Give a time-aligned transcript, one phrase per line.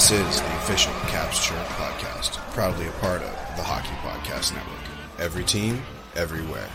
[0.00, 4.80] This is the official Caps Chirp podcast, proudly a part of the Hockey Podcast Network.
[5.18, 5.82] Every team,
[6.16, 6.70] everywhere.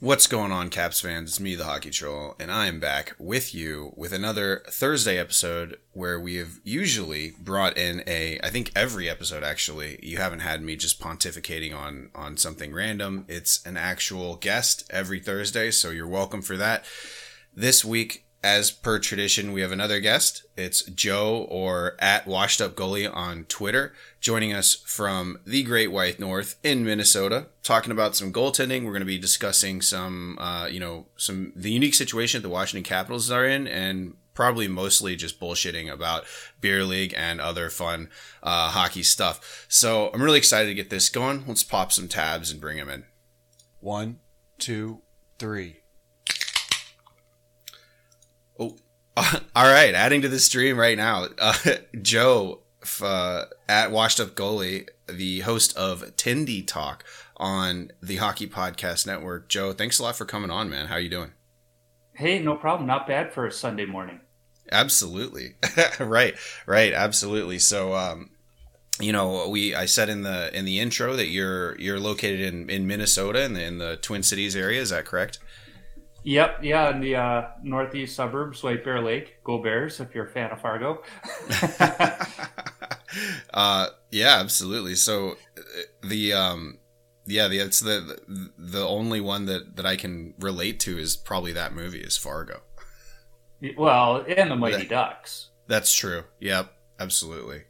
[0.00, 1.30] What's going on, Caps fans?
[1.30, 5.76] It's me, the Hockey Troll, and I am back with you with another Thursday episode
[5.90, 10.62] where we have usually brought in a, I think every episode actually, you haven't had
[10.62, 13.24] me just pontificating on on something random.
[13.26, 16.84] It's an actual guest every Thursday, so you're welcome for that.
[17.52, 20.44] This week as per tradition, we have another guest.
[20.56, 26.20] It's Joe or at Washed Up Goalie on Twitter, joining us from the Great White
[26.20, 28.84] North in Minnesota, talking about some goaltending.
[28.84, 32.52] We're going to be discussing some, uh, you know, some the unique situation that the
[32.52, 36.24] Washington Capitals are in, and probably mostly just bullshitting about
[36.60, 38.08] beer league and other fun
[38.40, 39.66] uh, hockey stuff.
[39.68, 41.42] So I'm really excited to get this going.
[41.48, 43.04] Let's pop some tabs and bring him in.
[43.80, 44.20] One,
[44.58, 45.02] two,
[45.40, 45.80] three.
[48.60, 48.76] Oh,
[49.56, 49.94] all right.
[49.94, 51.54] Adding to the stream right now, uh,
[52.02, 52.60] Joe
[53.02, 57.04] uh, at Washed Up Goalie, the host of Tendy Talk
[57.36, 59.48] on the Hockey Podcast Network.
[59.48, 60.86] Joe, thanks a lot for coming on, man.
[60.86, 61.32] How you doing?
[62.14, 62.86] Hey, no problem.
[62.86, 64.20] Not bad for a Sunday morning.
[64.70, 65.54] Absolutely.
[66.00, 66.34] right.
[66.66, 66.92] Right.
[66.92, 67.58] Absolutely.
[67.58, 68.30] So, um,
[69.00, 72.68] you know, we I said in the in the intro that you're you're located in
[72.68, 74.80] in Minnesota in the in the Twin Cities area.
[74.80, 75.38] Is that correct?
[76.28, 79.42] Yep, yeah, in the uh, northeast suburbs, White Bear Lake.
[79.44, 81.02] Go Bears if you're a fan of Fargo.
[83.54, 84.94] uh, yeah, absolutely.
[84.94, 85.62] So uh,
[86.06, 86.80] the um,
[87.24, 88.18] yeah, the it's the
[88.58, 92.60] the only one that that I can relate to is probably that movie is Fargo.
[93.78, 95.48] Well, and the Mighty that, Ducks.
[95.66, 96.24] That's true.
[96.40, 97.62] Yep, absolutely.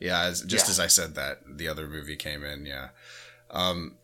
[0.00, 0.70] Yeah, as, just yeah.
[0.72, 2.66] as I said that, the other movie came in.
[2.66, 2.88] Yeah.
[3.52, 3.97] Um,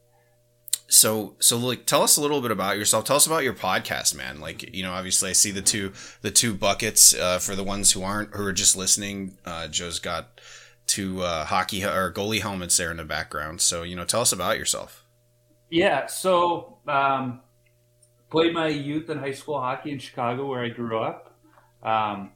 [0.86, 3.04] so so like tell us a little bit about yourself.
[3.04, 4.40] Tell us about your podcast man.
[4.40, 7.92] Like you know obviously i see the two the two buckets uh, for the ones
[7.92, 9.38] who aren't who are just listening.
[9.44, 10.40] Uh, joe's got
[10.86, 13.60] two uh, hockey or goalie helmets there in the background.
[13.60, 15.04] So you know tell us about yourself.
[15.70, 17.40] Yeah so um,
[18.30, 21.38] played my youth and high school hockey in chicago where i grew up.
[21.82, 22.32] Um,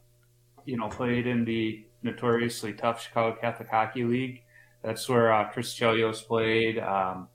[0.64, 4.42] you know played in the notoriously tough chicago catholic hockey league.
[4.82, 6.78] That's where uh, chris chelios played.
[6.78, 7.28] Um,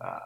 [0.00, 0.18] uh,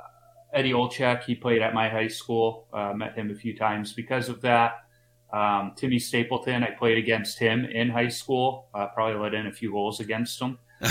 [0.53, 2.67] Eddie Olczyk, he played at my high school.
[2.73, 4.85] Uh, met him a few times because of that.
[5.33, 8.69] Um, Timmy Stapleton, I played against him in high school.
[8.75, 10.59] Uh, probably let in a few goals against him.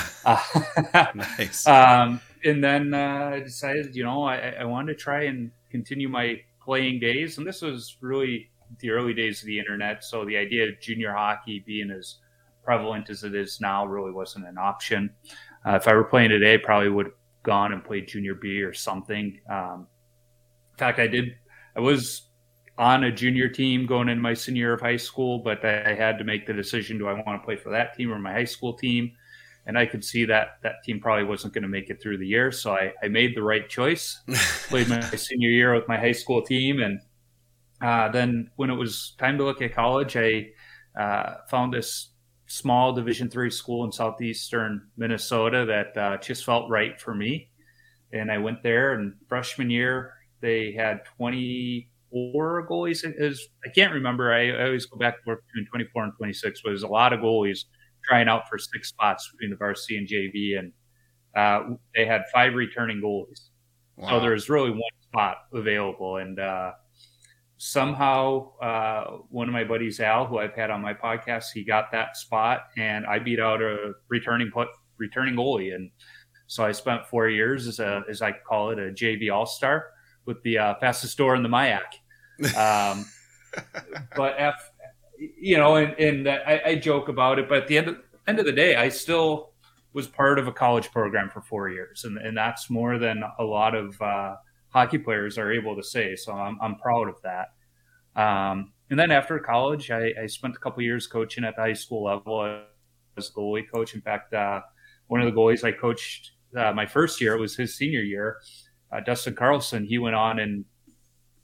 [1.16, 1.68] Nice.
[1.68, 6.10] Um, and then uh, I decided, you know, I, I, wanted to try and continue
[6.10, 7.38] my playing days.
[7.38, 8.50] And this was really
[8.80, 10.04] the early days of the internet.
[10.04, 12.16] So the idea of junior hockey being as
[12.64, 15.12] prevalent as it is now really wasn't an option.
[15.66, 17.12] Uh, if I were playing today, probably would
[17.44, 19.40] gone and played junior B or something.
[19.50, 19.88] Um,
[20.74, 21.36] in fact, I did.
[21.76, 22.24] I was
[22.78, 26.18] on a junior team going into my senior year of high school, but I had
[26.18, 28.46] to make the decision: do I want to play for that team or my high
[28.46, 29.12] school team?
[29.68, 32.28] And I could see that that team probably wasn't going to make it through the
[32.28, 34.20] year, so I, I made the right choice.
[34.70, 37.00] played my senior year with my high school team, and
[37.82, 40.50] uh, then when it was time to look at college, I
[41.00, 42.11] uh, found this
[42.52, 47.50] small Division three school in southeastern Minnesota that uh, just felt right for me.
[48.12, 53.04] And I went there, and freshman year they had 24 goalies.
[53.06, 54.34] Is I can't remember.
[54.34, 56.62] I, I, always go back and forth between 24 and 26.
[56.62, 57.60] But there's a lot of goalies
[58.04, 60.74] trying out for six spots between the varsity and JV, and
[61.38, 63.50] uh, they had five returning goalies.
[63.96, 64.10] Wow.
[64.10, 66.74] So there's really one spot available, and uh,
[67.64, 71.92] somehow uh, one of my buddies al who i've had on my podcast he got
[71.92, 74.68] that spot and i beat out a returning put
[74.98, 75.92] returning goalie and
[76.48, 79.92] so i spent four years as a as i call it a jv all-star
[80.26, 81.82] with the uh, fastest door in the MIAC.
[82.56, 83.06] Um,
[84.16, 84.72] but F,
[85.18, 87.98] you know, and, and I, I, joke about it, but at the end of,
[88.28, 89.52] end of the day, I still
[89.94, 93.44] was part of a college program for four years, and, and that's more than a
[93.44, 94.36] lot of uh,
[94.72, 96.16] hockey players are able to say.
[96.16, 97.50] So I'm, I'm proud of that.
[98.20, 101.74] Um, and then after college, I, I, spent a couple years coaching at the high
[101.74, 102.62] school level
[103.18, 103.96] as a goalie coach.
[103.96, 104.62] In fact, uh,
[105.08, 108.38] one of the goalies I coached uh, my first year, it was his senior year,
[108.92, 109.86] uh, Dustin Carlson.
[109.86, 110.66] He went on and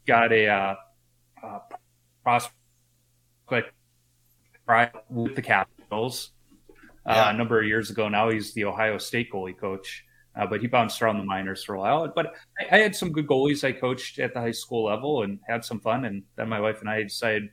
[0.05, 0.75] got a uh,
[1.43, 1.59] uh,
[2.23, 2.53] prospect
[5.09, 6.31] with the Capitals
[7.05, 7.29] uh, yeah.
[7.29, 8.09] a number of years ago.
[8.09, 10.03] Now he's the Ohio State goalie coach.
[10.37, 12.07] Uh, but he bounced around the minors for a while.
[12.13, 15.39] But I, I, had some good goalies I coached at the high school level and
[15.47, 16.05] had some fun.
[16.05, 17.51] And then my wife and I decided it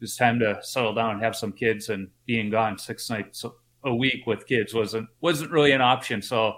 [0.00, 1.90] was time to settle down and have some kids.
[1.90, 3.44] And being gone six nights
[3.84, 6.22] a week with kids wasn't wasn't really an option.
[6.22, 6.54] So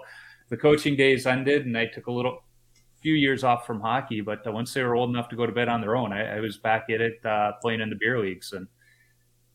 [0.49, 2.43] the coaching days ended, and I took a little
[3.01, 5.51] few years off from hockey, but uh, once they were old enough to go to
[5.51, 8.19] bed on their own, I, I was back at it uh, playing in the beer
[8.19, 8.67] leagues, and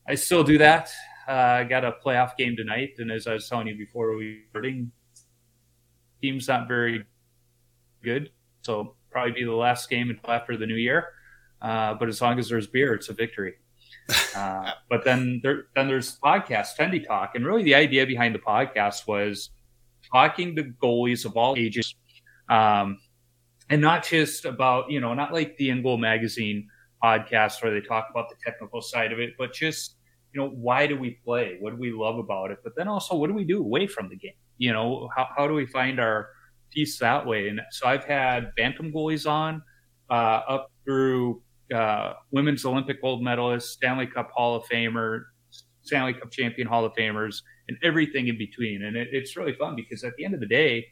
[0.07, 0.89] I still do that.
[1.27, 4.33] Uh, I got a playoff game tonight, and as I was telling you before we
[4.33, 4.91] were starting,
[6.23, 7.05] team's not very
[8.01, 8.29] good,
[8.61, 11.09] so probably be the last game until after the new year.
[11.61, 13.55] Uh, but as long as there's beer, it's a victory.
[14.35, 18.39] Uh, but then there, then there's podcast, Tendy Talk, and really the idea behind the
[18.39, 19.51] podcast was
[20.11, 21.95] talking to goalies of all ages,
[22.49, 22.99] um,
[23.69, 26.67] and not just about you know not like the InGoal magazine
[27.01, 29.95] podcast where they talk about the technical side of it, but just
[30.33, 31.57] you know why do we play?
[31.61, 32.57] What do we love about it?
[32.63, 34.33] But then also what do we do away from the game?
[34.57, 36.29] You know how how do we find our
[36.71, 37.49] piece that way?
[37.49, 39.61] And so I've had bantam goalies on
[40.09, 41.41] uh, up through
[41.73, 45.23] uh, women's Olympic gold medalists, Stanley Cup Hall of Famer,
[45.81, 48.83] Stanley Cup champion Hall of Famers, and everything in between.
[48.83, 50.85] And it, it's really fun because at the end of the day, it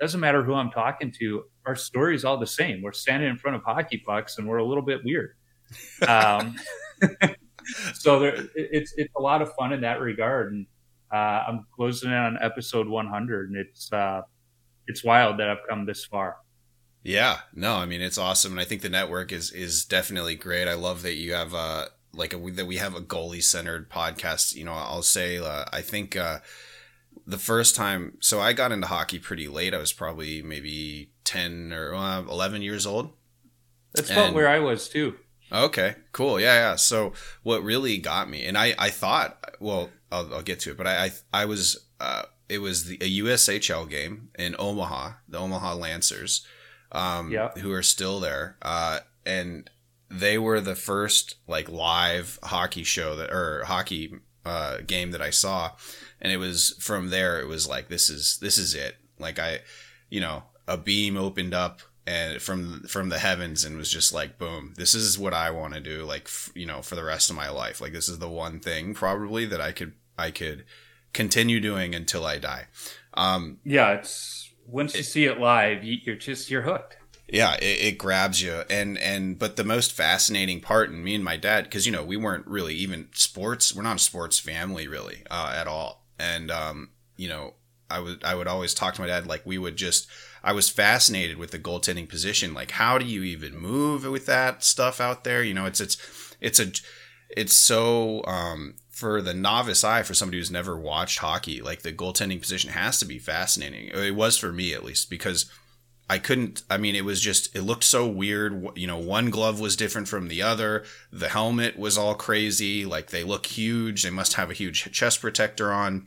[0.00, 2.82] doesn't matter who I'm talking to, our story is all the same.
[2.82, 5.30] We're standing in front of hockey pucks and we're a little bit weird.
[6.06, 6.54] Um,
[7.94, 10.52] so there, it's it's a lot of fun in that regard.
[10.52, 10.66] And
[11.12, 14.22] uh, I'm closing in on episode 100, and it's uh,
[14.86, 16.36] it's wild that I've come this far.
[17.02, 20.66] Yeah, no, I mean it's awesome, and I think the network is is definitely great.
[20.66, 21.86] I love that you have uh
[22.16, 24.54] like a, that we have a goalie centered podcast.
[24.54, 26.38] You know, I'll say uh, I think uh,
[27.26, 29.74] the first time, so I got into hockey pretty late.
[29.74, 33.12] I was probably maybe ten or uh, eleven years old.
[33.94, 35.16] That's about where I was too.
[35.52, 36.40] Okay, cool.
[36.40, 36.76] Yeah, yeah.
[36.76, 37.12] So
[37.42, 40.86] what really got me, and I I thought, well, I'll, I'll get to it, but
[40.86, 41.10] I I,
[41.42, 46.46] I was uh, it was the, a USHL game in Omaha, the Omaha Lancers
[46.92, 47.58] um, yep.
[47.58, 48.56] who are still there.
[48.62, 49.68] Uh, and
[50.08, 54.14] they were the first like live hockey show that or hockey
[54.44, 55.72] uh, game that I saw,
[56.20, 57.40] and it was from there.
[57.40, 58.96] It was like this is this is it.
[59.18, 59.60] Like I,
[60.08, 64.38] you know, a beam opened up and from from the heavens and was just like
[64.38, 67.30] boom this is what i want to do like f- you know for the rest
[67.30, 70.64] of my life like this is the one thing probably that i could i could
[71.12, 72.66] continue doing until i die
[73.14, 76.96] um yeah it's once you see it live, you're just you're hooked.
[77.28, 81.24] Yeah, it, it, grabs you, and and but the most fascinating part, and me and
[81.24, 83.74] my dad, because you know we weren't really even sports.
[83.74, 87.54] We're not a sports family really uh, at all, and um, you know
[87.90, 90.08] I would I would always talk to my dad like we would just
[90.46, 92.54] I was fascinated with the goaltending position.
[92.54, 95.42] Like, how do you even move with that stuff out there?
[95.42, 95.96] You know, it's it's
[96.40, 96.70] it's a
[97.28, 101.92] it's so um, for the novice eye, for somebody who's never watched hockey, like the
[101.92, 103.88] goaltending position has to be fascinating.
[103.88, 105.50] It was for me at least because
[106.08, 106.62] I couldn't.
[106.70, 108.68] I mean, it was just it looked so weird.
[108.76, 110.84] You know, one glove was different from the other.
[111.10, 112.86] The helmet was all crazy.
[112.86, 114.04] Like they look huge.
[114.04, 116.06] They must have a huge chest protector on.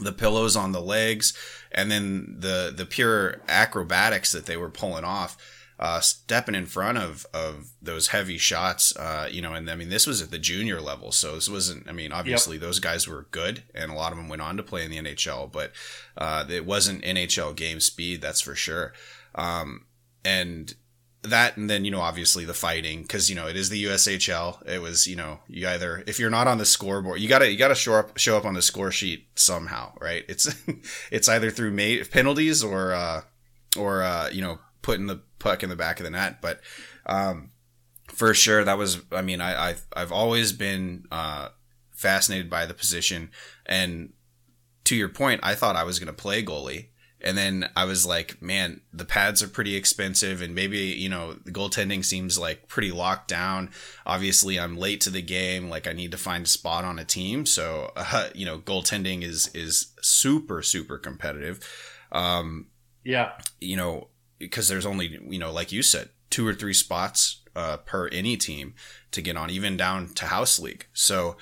[0.00, 1.36] The pillows on the legs,
[1.72, 5.36] and then the the pure acrobatics that they were pulling off
[5.80, 8.94] uh, stepping in front of of those heavy shots.
[8.96, 11.88] Uh, you know, and I mean, this was at the junior level, so this wasn't.
[11.88, 12.62] I mean, obviously yep.
[12.62, 14.98] those guys were good, and a lot of them went on to play in the
[14.98, 15.72] NHL, but
[16.18, 18.92] uh, it wasn't NHL game speed, that's for sure.
[19.34, 19.86] Um,
[20.22, 20.74] and
[21.22, 24.66] that and then you know obviously the fighting because you know it is the USHL
[24.66, 27.58] it was you know you either if you're not on the scoreboard you gotta you
[27.58, 30.54] gotta show up show up on the score sheet somehow right it's
[31.12, 33.20] it's either through made penalties or uh
[33.76, 36.40] or uh you know putting the puck in the back of the net.
[36.40, 36.60] But
[37.06, 37.50] um,
[38.08, 39.00] for sure, that was.
[39.10, 41.48] I mean, I, I I've always been uh,
[41.90, 43.30] fascinated by the position,
[43.66, 44.12] and
[44.84, 46.88] to your point, I thought I was to play goalie.
[47.22, 51.34] And then I was like, man, the pads are pretty expensive, and maybe you know
[51.34, 53.70] the goaltending seems like pretty locked down.
[54.06, 57.04] Obviously, I'm late to the game; like I need to find a spot on a
[57.04, 57.46] team.
[57.46, 61.60] So, uh, you know, goaltending is is super super competitive.
[62.12, 62.68] Um,
[63.04, 64.08] yeah, you know,
[64.38, 68.36] because there's only you know like you said two or three spots uh, per any
[68.36, 68.74] team
[69.10, 70.86] to get on, even down to house league.
[70.92, 71.36] So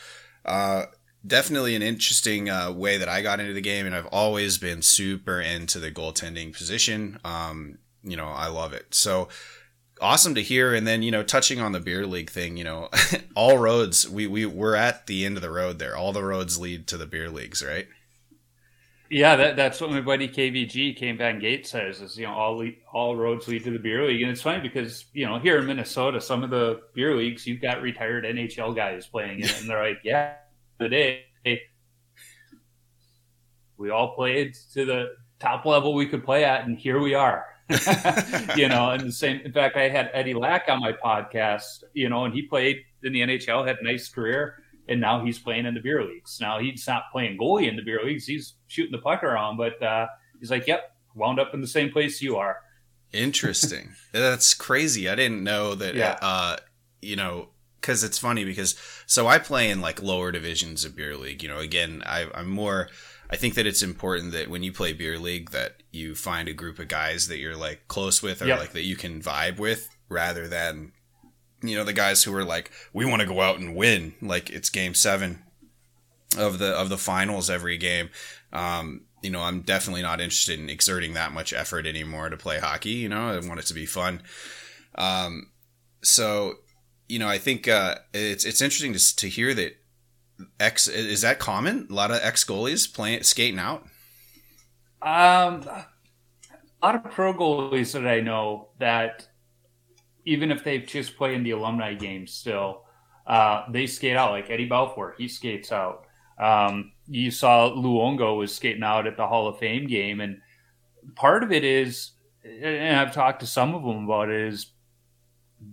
[0.44, 0.86] uh,
[1.26, 4.82] definitely an interesting uh, way that I got into the game, and I've always been
[4.82, 7.18] super into the goaltending position.
[7.24, 8.94] Um, you know, I love it.
[8.94, 9.28] So
[10.00, 10.74] awesome to hear.
[10.74, 12.88] And then you know, touching on the beer league thing, you know,
[13.34, 15.96] all roads we we we're at the end of the road there.
[15.96, 17.88] All the roads lead to the beer leagues, right?
[19.10, 22.62] Yeah, that, that's what my buddy KVG Kane Van Gate says is you know all
[22.92, 25.66] all roads lead to the beer league, and it's funny because you know here in
[25.66, 29.70] Minnesota, some of the beer leagues you've got retired NHL guys playing in it, and
[29.70, 30.34] they're like, yeah,
[30.78, 31.24] the day
[33.76, 37.46] we all played to the top level we could play at, and here we are.
[38.56, 39.40] you know, and the same.
[39.44, 41.84] In fact, I had Eddie Lack on my podcast.
[41.92, 45.38] You know, and he played in the NHL, had a nice career and now he's
[45.38, 46.38] playing in the beer leagues.
[46.40, 49.58] Now he's not playing goalie in the beer leagues; he's shooting the puck around.
[49.58, 50.06] But uh,
[50.40, 52.58] he's like, "Yep, wound up in the same place you are."
[53.12, 53.90] Interesting.
[54.12, 55.08] That's crazy.
[55.08, 55.94] I didn't know that.
[55.94, 56.18] Yeah.
[56.20, 56.56] Uh,
[57.00, 58.74] you know, because it's funny because
[59.06, 61.42] so I play in like lower divisions of beer league.
[61.42, 62.88] You know, again, I, I'm more.
[63.30, 66.54] I think that it's important that when you play beer league, that you find a
[66.54, 68.58] group of guys that you're like close with or Yep.
[68.58, 70.92] like that you can vibe with, rather than
[71.62, 74.14] you know the guys who are like we want to go out and win.
[74.22, 75.42] Like it's game seven
[76.36, 78.10] of the of the finals every game.
[78.52, 82.60] Um, you know, I'm definitely not interested in exerting that much effort anymore to play
[82.60, 82.90] hockey.
[82.90, 84.22] You know, I want it to be fun.
[84.94, 85.50] Um,
[86.02, 86.54] so,
[87.08, 89.76] you know, I think uh, it's it's interesting to to hear that
[90.60, 91.86] ex is that common.
[91.90, 93.82] A lot of ex goalies playing skating out.
[95.00, 95.86] Um, a
[96.82, 99.26] lot of pro goalies that I know that
[100.24, 102.84] even if they've just played in the alumni games still,
[103.26, 104.32] uh, they skate out.
[104.32, 106.04] Like Eddie Belfour, he skates out.
[106.38, 110.40] Um, you saw Luongo was skating out at the Hall of Fame game, and
[111.16, 112.12] part of it is,
[112.44, 114.72] and I've talked to some of them about it, is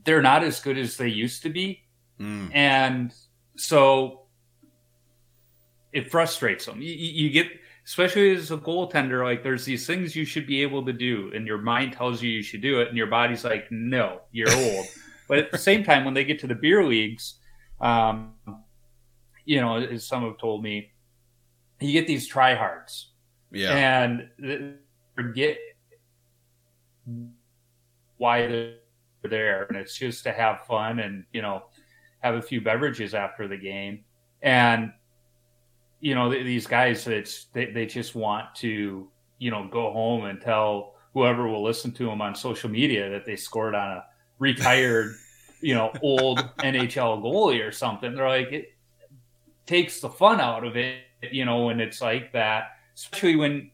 [0.04, 1.86] they're not as good as they used to be,
[2.20, 3.14] Mm, and
[3.58, 4.22] so
[5.92, 6.82] it frustrates them.
[6.82, 7.48] You, you get,
[7.86, 11.46] especially as a goaltender, like there's these things you should be able to do, and
[11.46, 14.86] your mind tells you you should do it, and your body's like, no, you're old.
[15.28, 17.36] but at the same time, when they get to the beer leagues,
[17.82, 18.34] um,
[19.44, 20.92] you know, as some have told me,
[21.82, 23.08] you get these tryhards,
[23.52, 24.30] yeah, and
[25.16, 25.58] forget
[28.18, 28.76] why they're
[29.28, 31.64] there, and it's just to have fun and you know
[32.20, 34.04] have a few beverages after the game,
[34.42, 34.92] and
[36.00, 39.08] you know th- these guys it's they, they just want to
[39.40, 43.26] you know go home and tell whoever will listen to them on social media that
[43.26, 44.06] they scored on a
[44.40, 45.16] retired
[45.62, 48.16] you know old NHL goalie or something.
[48.16, 48.76] They're like it
[49.66, 51.00] takes the fun out of it,
[51.32, 53.72] you know, when it's like that, especially when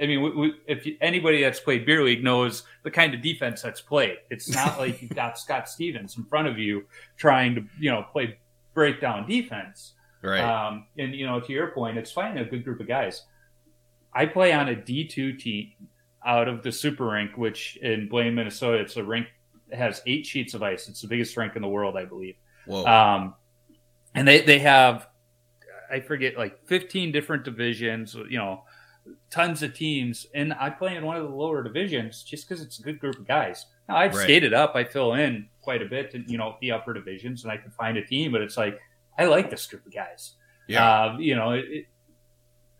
[0.00, 3.22] I mean, we, we, if you, anybody that's played beer league knows the kind of
[3.22, 4.18] defense that's played.
[4.30, 6.84] It's not like you've got Scott Stevens in front of you
[7.16, 8.38] trying to, you know, play
[8.74, 9.94] breakdown defense.
[10.22, 10.40] right.
[10.40, 13.24] Um, and you know, to your point, it's finding a good group of guys.
[14.14, 15.72] I play on a D two team
[16.24, 19.26] out of the Super Rink, which in Blaine, Minnesota, it's a rink
[19.68, 20.88] that has eight sheets of ice.
[20.88, 22.36] It's the biggest rink in the world, I believe.
[22.66, 22.84] Whoa.
[22.84, 23.34] Um,
[24.14, 25.08] and they they have,
[25.90, 28.14] I forget, like fifteen different divisions.
[28.14, 28.64] You know,
[29.30, 32.78] tons of teams, and I play in one of the lower divisions just because it's
[32.78, 33.66] a good group of guys.
[33.88, 34.22] Now I've Right.
[34.24, 37.52] skated up, I fill in quite a bit, to, you know, the upper divisions, and
[37.52, 38.32] I can find a team.
[38.32, 38.78] But it's like
[39.18, 40.34] I like this group of guys.
[40.68, 41.04] yeah.
[41.04, 41.86] Uh, you know, it, it,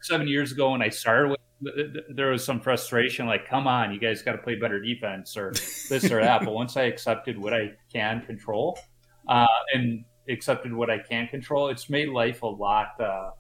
[0.03, 1.41] seven years ago when I started with,
[1.75, 4.81] th- th- there was some frustration, like, come on, you guys got to play better
[4.81, 6.45] defense or this or that.
[6.45, 8.79] but once I accepted what I can control
[9.27, 13.31] uh, and accepted what I can control, it's made life a lot uh,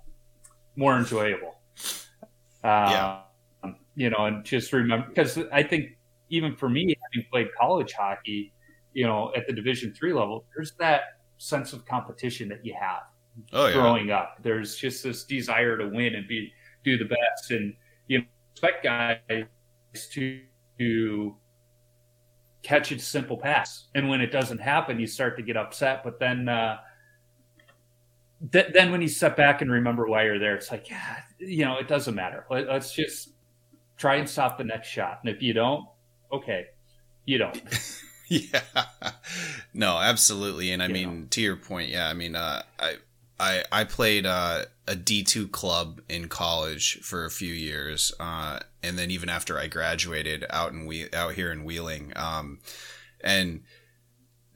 [0.75, 1.55] more enjoyable.
[2.65, 3.75] Uh, Yeah.
[3.95, 5.97] You know, and just remember, because I think
[6.31, 8.53] even for me, having played college hockey,
[8.93, 13.03] you know, at the Division three level, there's that sense of competition that you have
[13.53, 13.73] oh yeah.
[13.73, 14.37] growing up.
[14.43, 16.53] There's just this desire to win and be
[16.85, 17.75] do the best, and
[18.07, 19.45] you know, expect guys
[20.13, 20.41] to
[20.79, 21.37] to
[22.63, 23.89] catch a simple pass.
[23.95, 26.05] And when it doesn't happen, you start to get upset.
[26.05, 26.79] But then, uh,
[28.53, 31.65] th- then when you step back and remember why you're there, it's like, yeah, you
[31.65, 32.45] know, it doesn't matter.
[32.51, 33.31] Let, let's just
[33.97, 35.21] try and stop the next shot.
[35.23, 35.87] And if you don't,
[36.33, 36.67] okay,
[37.25, 37.61] you don't.
[38.29, 38.61] yeah
[39.73, 42.97] no absolutely and i You mean to your point yeah i mean uh i
[43.41, 48.99] i i played uh a d2 club in college for a few years uh and
[48.99, 52.59] then even after i graduated out in we out here in wheeling um
[53.23, 53.63] and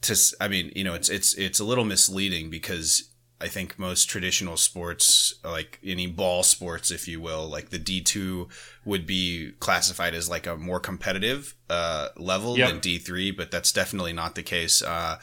[0.02, 3.12] to I mean you know it's it's it's a little misleading because
[3.42, 8.49] I think most traditional sports, like any ball sports, if you will, like the D2
[8.84, 12.68] would be classified as like a more competitive uh, level Yep.
[12.70, 14.80] than D3, but that's definitely not the case.
[14.80, 15.18] Uh,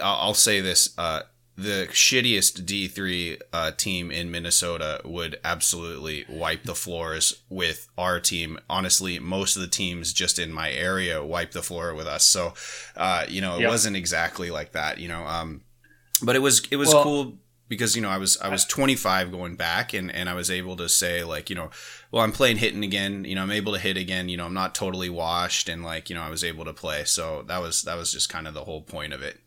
[0.00, 0.92] I'll, say this.
[0.98, 1.22] Uh,
[1.56, 8.58] the shittiest D3 uh, team in Minnesota would absolutely wipe the floors with our team.
[8.68, 12.26] Honestly, most of the teams just in my area wipe the floor with us.
[12.26, 12.52] So,
[12.96, 13.68] uh, you know, it Yep.
[13.70, 15.24] wasn't exactly like that, you know.
[15.24, 15.62] Um,
[16.22, 17.38] but it was it was Well- cool
[17.74, 20.76] because you know I was I was 25 going back and and I was able
[20.76, 21.70] to say like you know
[22.10, 24.54] well I'm playing hitting again you know I'm able to hit again you know I'm
[24.54, 27.82] not totally washed and like you know I was able to play so that was
[27.82, 29.40] that was just kind of the whole point of it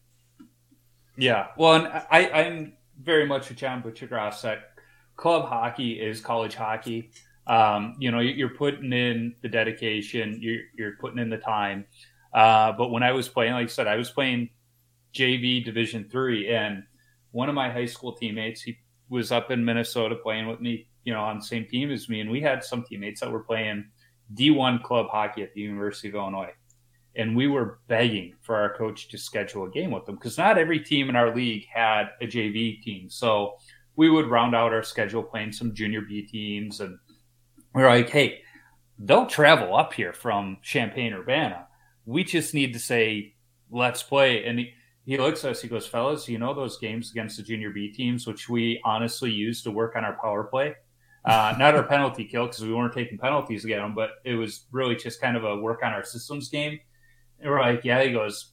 [1.17, 1.47] Yeah.
[1.57, 4.71] Well, and I, I'm very much a John Buccigross that
[5.15, 7.11] club hockey is college hockey.
[7.47, 11.85] Um, you know, you're putting in the dedication, you're, you're putting in the time.
[12.33, 14.49] Uh, but when I was playing, like I said, I was playing
[15.15, 16.83] JV Division three, and
[17.31, 18.77] one of my high school teammates, he
[19.09, 22.19] was up in Minnesota playing with me, you know, on the same team as me,
[22.21, 23.85] and we had some teammates that were playing
[24.33, 26.51] D1 club hockey at the University of Illinois.
[27.17, 30.57] and we were begging for our coach to schedule a game with them because not
[30.57, 33.09] every team in our league had a JV team.
[33.09, 33.55] So
[33.95, 36.97] we would round out our schedule playing some junior B teams, and
[37.73, 38.41] we are like, hey,
[38.99, 41.67] they'll travel up here from Champaign Urbana.
[42.05, 43.33] We just need to say,
[43.71, 44.45] let's play.
[44.45, 44.61] And
[45.07, 47.91] he, looks at us, he goes, fellas, you know those games against the junior B
[47.91, 50.75] teams, which we honestly used to work on our power play?
[51.25, 54.65] Uh, not our penalty kill because we weren't taking penalties against them, but it was
[54.71, 56.79] really just kind of a work on our systems game.
[57.39, 58.51] And we're like, yeah, he goes,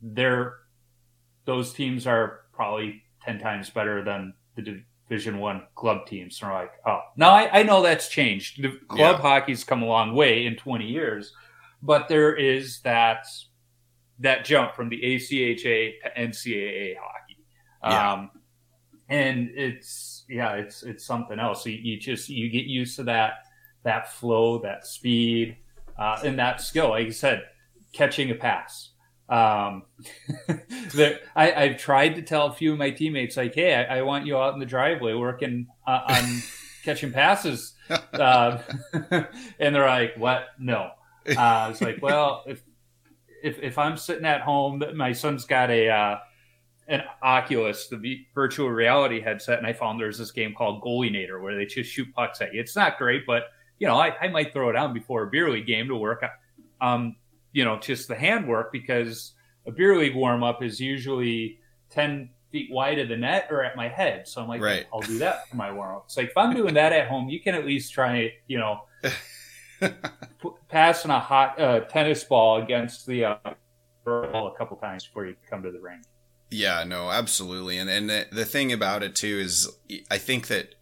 [0.00, 0.54] they're,
[1.44, 6.40] those teams are probably 10 times better than the division one club teams.
[6.40, 8.62] And we're like, oh, now I, I know that's changed.
[8.62, 9.22] The club yeah.
[9.22, 11.32] hockey's come a long way in 20 years,
[11.82, 13.26] but there is that,
[14.20, 17.38] that jump from the ACHA to NCAA hockey.
[17.82, 18.12] Yeah.
[18.12, 18.30] Um,
[19.08, 21.66] and it's, yeah, it's, it's something else.
[21.66, 23.34] You, you just, you get used to that,
[23.82, 25.56] that flow, that speed,
[25.98, 26.90] uh, and that skill.
[26.90, 27.44] Like you said,
[27.92, 28.90] catching a pass.
[29.28, 29.84] Um,
[30.94, 34.02] there, I, have tried to tell a few of my teammates, like, hey, I, I
[34.02, 36.42] want you out in the driveway working uh, on
[36.84, 37.72] catching passes.
[38.14, 38.62] Uh,
[39.58, 40.46] and they're like, what?
[40.58, 40.92] No.
[41.36, 42.62] Uh, it's like, well, if,
[43.44, 46.18] if, if I'm sitting at home, my son's got a, uh,
[46.88, 51.54] an Oculus, the virtual reality headset, and I found there's this game called Goalienator where
[51.54, 52.60] they just shoot pucks at you.
[52.60, 53.44] It's not great, but
[53.78, 56.24] you know, I, I might throw it on before a beer league game to work.
[56.80, 57.16] Um,
[57.52, 59.32] you know, just the handwork because
[59.66, 61.58] a beer league warm up is usually
[61.90, 64.26] 10 feet wide of the net or at my head.
[64.26, 64.86] So I'm like, right.
[64.92, 66.04] I'll do that for my warm up.
[66.06, 68.58] It's like, if I'm doing that at home, you can at least try, it, you
[68.58, 68.80] know,
[70.74, 73.36] passing a hot uh, tennis ball against the uh,
[74.04, 76.04] ball a couple times before you come to the ring.
[76.50, 77.78] Yeah, no, absolutely.
[77.78, 79.70] And and the, the thing about it too is
[80.10, 80.74] I think that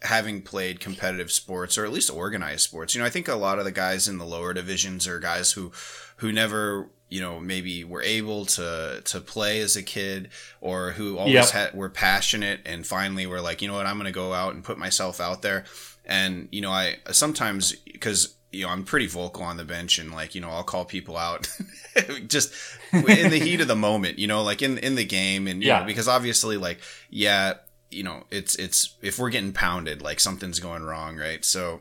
[0.00, 3.58] having played competitive sports or at least organized sports, you know, I think a lot
[3.58, 5.72] of the guys in the lower divisions are guys who
[6.16, 10.30] who never you know maybe were able to to play as a kid
[10.62, 11.50] or who always yep.
[11.50, 14.54] had were passionate and finally were like you know what i'm going to go out
[14.54, 15.64] and put myself out there
[16.06, 20.12] and you know i sometimes because you know i'm pretty vocal on the bench and
[20.12, 21.48] like you know i'll call people out
[22.26, 22.52] just
[22.92, 25.80] in the heat of the moment you know like in in the game and yeah
[25.80, 27.54] know, because obviously like yeah
[27.90, 31.80] you know it's it's if we're getting pounded like something's going wrong right so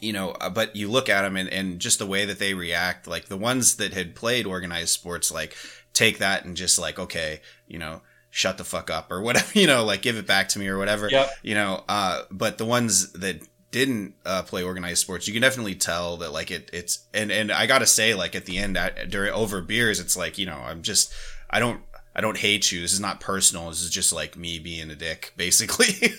[0.00, 2.54] you know, uh, but you look at them and, and just the way that they
[2.54, 5.56] react, like the ones that had played organized sports, like
[5.92, 9.66] take that and just like, okay, you know, shut the fuck up or whatever, you
[9.66, 11.30] know, like give it back to me or whatever, yep.
[11.42, 13.40] you know, uh, but the ones that
[13.76, 17.52] didn't uh, play organized sports, you can definitely tell that like it, it's, and, and
[17.52, 20.58] I gotta say, like at the end, at, during over beers, it's like, you know,
[20.58, 21.12] I'm just,
[21.50, 21.80] I don't,
[22.14, 22.80] I don't hate you.
[22.80, 23.68] This is not personal.
[23.68, 26.14] This is just like me being a dick, basically.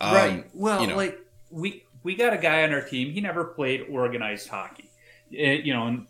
[0.00, 0.46] um, right.
[0.52, 0.96] Well, you know.
[0.96, 1.18] like
[1.50, 3.10] we we got a guy on our team.
[3.12, 4.90] He never played organized hockey.
[5.30, 6.06] It, you know, and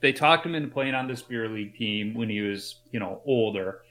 [0.00, 3.22] they talked him into playing on this beer league team when he was, you know,
[3.24, 3.82] older.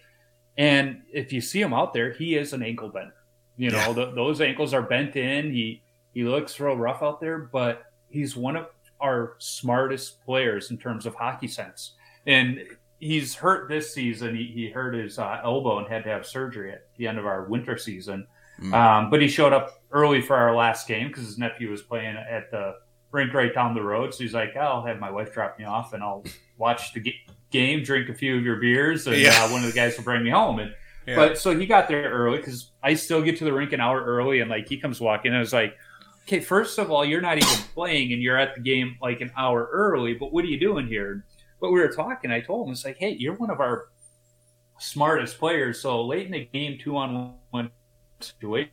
[0.57, 3.15] And if you see him out there, he is an ankle bender.
[3.55, 3.93] You know, yeah.
[3.93, 5.53] the, those ankles are bent in.
[5.53, 5.81] He
[6.15, 8.67] he looks real rough out there, but he's one of
[9.01, 11.91] our smartest players in terms of hockey sense.
[12.25, 12.61] And
[12.99, 14.35] he's hurt this season.
[14.35, 17.25] He, he hurt his uh, elbow and had to have surgery at the end of
[17.25, 18.25] our winter season.
[18.61, 18.73] Mm.
[18.73, 22.15] Um, but he showed up early for our last game because his nephew was playing
[22.15, 22.75] at the
[23.11, 24.13] rink right down the road.
[24.13, 26.23] So he's like, I'll have my wife drop me off and I'll
[26.57, 27.13] watch the
[27.51, 29.43] game, drink a few of your beers, and yeah.
[29.43, 30.59] uh, one of the guys will bring me home.
[30.59, 30.73] And
[31.05, 31.15] yeah.
[31.15, 34.01] but so he got there early because I still get to the rink an hour
[34.01, 35.75] early, and like he comes walking, and I was like,
[36.25, 39.31] okay, first of all, you're not even playing, and you're at the game like an
[39.37, 40.13] hour early.
[40.13, 41.23] But what are you doing here?
[41.61, 42.31] But we were talking.
[42.31, 43.89] I told him it's like, hey, you're one of our
[44.79, 45.79] smartest players.
[45.81, 47.71] So late in the game, two on one
[48.19, 48.71] situation.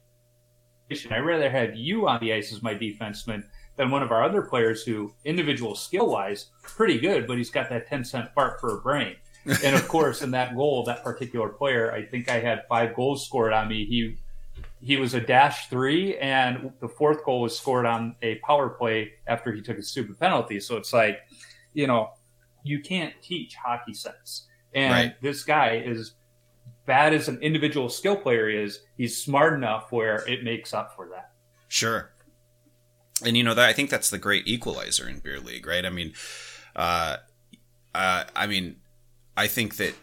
[1.10, 3.44] I'd rather have you on the ice as my defenseman
[3.76, 7.70] than one of our other players who, individual skill wise, pretty good, but he's got
[7.70, 9.16] that 10 cent fart for a brain.
[9.64, 13.26] and of course, in that goal, that particular player, I think I had five goals
[13.26, 13.86] scored on me.
[13.86, 14.16] He
[14.82, 19.12] he was a dash three, and the fourth goal was scored on a power play
[19.28, 20.58] after he took a stupid penalty.
[20.58, 21.20] So it's like,
[21.72, 22.10] you know,
[22.64, 24.48] you can't teach hockey sense.
[24.74, 25.22] And right.
[25.22, 26.14] this guy is
[26.84, 31.08] bad as an individual skill player is, he's smart enough where it makes up for
[31.10, 31.30] that.
[31.68, 32.10] Sure.
[33.24, 35.86] And you know that I think that's the great equalizer in beer league, right?
[35.86, 36.12] I mean,
[36.74, 37.18] uh,
[37.94, 38.76] uh, I mean,
[39.36, 39.94] I think that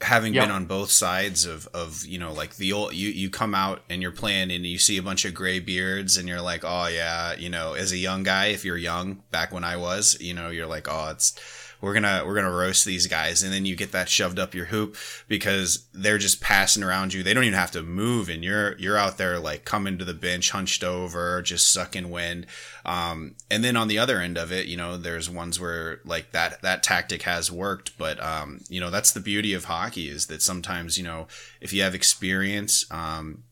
[0.00, 0.44] having yep.
[0.44, 3.82] been on both sides of, of you know like the old you you come out
[3.88, 6.86] and you're playing and you see a bunch of gray beards and you're like oh
[6.88, 10.34] yeah you know as a young guy if you're young back when I was you
[10.34, 11.38] know you're like oh it's
[11.84, 14.64] we're gonna we're gonna roast these guys, and then you get that shoved up your
[14.66, 14.96] hoop
[15.28, 17.22] because they're just passing around you.
[17.22, 20.14] They don't even have to move, and you're you're out there like coming to the
[20.14, 22.46] bench, hunched over, just sucking wind.
[22.86, 26.32] Um, and then on the other end of it, you know, there's ones where like
[26.32, 30.26] that that tactic has worked, but um, you know, that's the beauty of hockey is
[30.26, 31.26] that sometimes you know
[31.60, 32.86] if you have experience.
[32.90, 33.44] Um,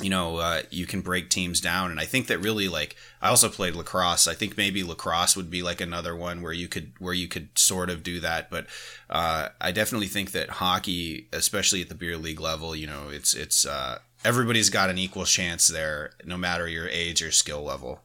[0.00, 1.90] you know, uh, you can break teams down.
[1.90, 4.26] And I think that really like I also played lacrosse.
[4.26, 7.58] I think maybe lacrosse would be like another one where you could where you could
[7.58, 8.50] sort of do that.
[8.50, 8.66] But
[9.10, 13.34] uh, I definitely think that hockey, especially at the beer league level, you know, it's
[13.34, 18.00] it's uh, everybody's got an equal chance there, no matter your age or skill level.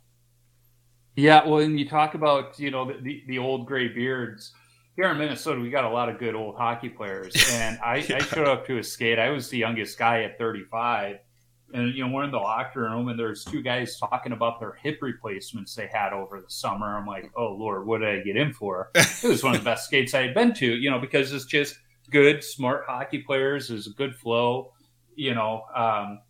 [1.15, 4.53] Yeah, well, and you talk about you know the, the, the old gray beards.
[4.97, 8.17] Here in Minnesota, we got a lot of good old hockey players, and I, yeah.
[8.17, 9.19] I showed up to a skate.
[9.19, 11.19] I was the youngest guy at 35
[11.73, 14.73] and you know we're in the locker room and there's two guys talking about their
[14.73, 16.97] hip replacements they had over the summer.
[16.97, 18.91] I'm like oh lord what did i get in for?
[18.95, 21.45] It was one of the best skates i had been to you know because it's
[21.45, 21.77] just
[22.09, 24.71] good smart hockey players there's a good flow
[25.15, 26.21] you know um,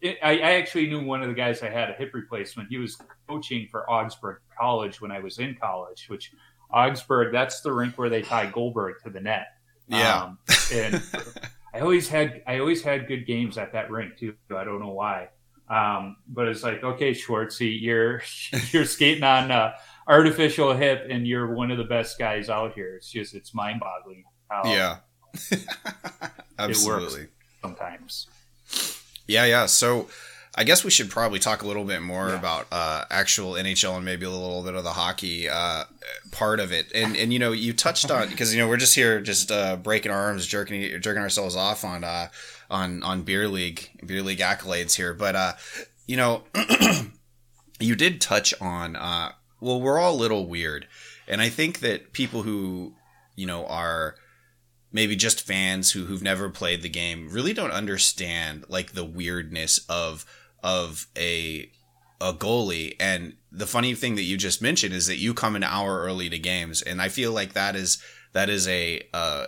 [0.00, 2.68] it, I, I, actually knew one of the guys i had a hip replacement.
[2.68, 6.32] He was coaching for augsburg college when i was in college which
[6.72, 9.48] augsburg that's the rink where they tie goldberg to the net.
[9.88, 10.22] Yeah.
[10.22, 10.38] Um,
[10.72, 11.02] and
[11.76, 14.34] I always had I always had good games at that rink too.
[14.56, 15.28] I don't know why,
[15.68, 18.22] um, but it's like okay, Schwartzy, you're
[18.70, 19.72] you're skating on uh,
[20.08, 22.96] artificial hip, and you're one of the best guys out here.
[22.96, 24.24] It's just it's mind boggling.
[24.64, 24.98] yeah,
[26.58, 27.26] absolutely.
[27.60, 28.26] sometimes.
[29.28, 29.66] Yeah, yeah.
[29.66, 30.08] So
[30.58, 32.38] I guess we should probably talk a little bit more yeah.
[32.38, 35.84] about uh, actual NHL and maybe a little bit of the hockey uh,
[36.30, 36.90] part of it.
[36.94, 39.76] And and you know, you touched on because you know we're just here just uh,
[39.76, 42.28] breaking our arms, jerking jerking ourselves off on uh,
[42.70, 45.12] on on beer league beer league accolades here.
[45.12, 45.52] But uh,
[46.06, 46.44] you know,
[47.80, 50.86] you did touch on uh, well, we're all a little weird,
[51.28, 52.94] and I think that people who
[53.34, 54.14] you know are
[54.90, 59.84] maybe just fans who who've never played the game really don't understand like the weirdness
[59.88, 60.24] of
[60.66, 61.70] of a
[62.20, 65.62] a goalie and the funny thing that you just mentioned is that you come an
[65.62, 68.02] hour early to games and i feel like that is
[68.32, 69.46] that is a uh,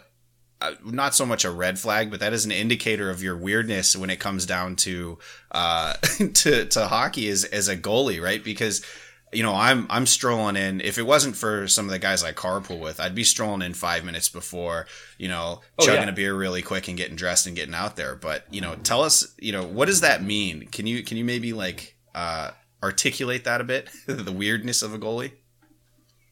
[0.60, 3.94] uh, not so much a red flag, but that is an indicator of your weirdness
[3.94, 5.18] when it comes down to
[5.52, 5.92] uh,
[6.34, 8.42] to to hockey as as a goalie, right?
[8.42, 8.84] Because
[9.32, 10.80] you know, I'm I'm strolling in.
[10.80, 13.74] If it wasn't for some of the guys I carpool with, I'd be strolling in
[13.74, 14.86] five minutes before,
[15.18, 16.10] you know, oh, chugging yeah.
[16.10, 18.14] a beer really quick and getting dressed and getting out there.
[18.14, 20.66] But you know, tell us, you know, what does that mean?
[20.68, 23.90] Can you can you maybe like uh, articulate that a bit?
[24.06, 25.32] the weirdness of a goalie.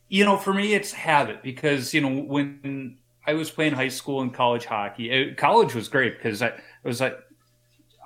[0.09, 4.23] You know, for me, it's habit because you know when I was playing high school
[4.23, 7.19] and college hockey, it, college was great because I was like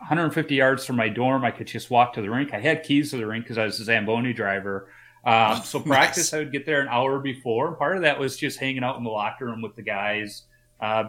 [0.01, 1.45] 150 yards from my dorm.
[1.45, 2.55] I could just walk to the rink.
[2.55, 4.89] I had keys to the rink because I was a Zamboni driver.
[5.25, 6.35] Um, so practice, nice.
[6.35, 7.75] I would get there an hour before.
[7.75, 10.45] Part of that was just hanging out in the locker room with the guys.
[10.81, 11.05] Uh,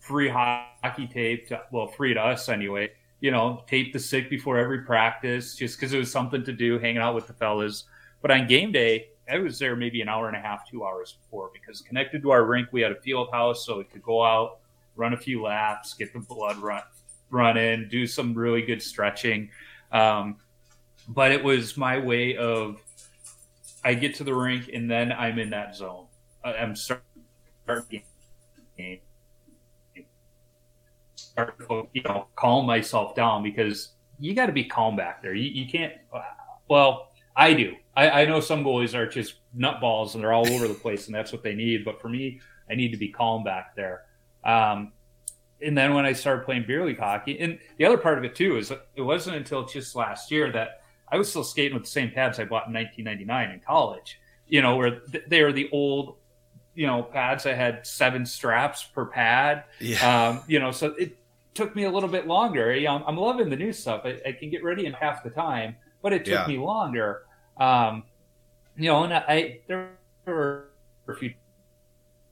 [0.00, 2.90] free hockey tape, to, well, free to us anyway.
[3.20, 6.78] You know, tape the sick before every practice, just because it was something to do,
[6.78, 7.84] hanging out with the fellas.
[8.20, 11.16] But on game day, I was there maybe an hour and a half, two hours
[11.22, 14.22] before, because connected to our rink, we had a field house, so we could go
[14.22, 14.58] out
[14.96, 16.82] run a few laps, get the blood run
[17.30, 19.48] run in, do some really good stretching.
[19.90, 20.36] Um,
[21.08, 22.80] but it was my way of
[23.84, 26.06] I get to the rink and then I'm in that zone.
[26.44, 28.02] I'm starting
[31.16, 31.56] start
[31.92, 35.34] you know calm myself down because you got to be calm back there.
[35.34, 35.94] You, you can't.
[36.68, 37.74] Well, I do.
[37.96, 41.14] I, I know some goalies are just nutballs and they're all over the place, and
[41.14, 41.84] that's what they need.
[41.84, 44.02] But for me, I need to be calm back there.
[44.44, 44.92] Um,
[45.60, 48.34] and then when I started playing beer league hockey, and the other part of it
[48.34, 51.90] too is it wasn't until just last year that I was still skating with the
[51.90, 54.18] same pads I bought in 1999 in college.
[54.48, 56.16] You know, where they are the old,
[56.74, 59.64] you know, pads that had seven straps per pad.
[59.78, 60.28] Yeah.
[60.28, 61.16] Um, you know, so it
[61.54, 62.74] took me a little bit longer.
[62.74, 64.02] You know, I'm loving the new stuff.
[64.04, 66.46] I, I can get ready in half the time, but it took yeah.
[66.46, 67.22] me longer.
[67.58, 68.04] Um,
[68.76, 69.90] you know, and I there
[70.26, 70.70] were
[71.08, 71.34] a few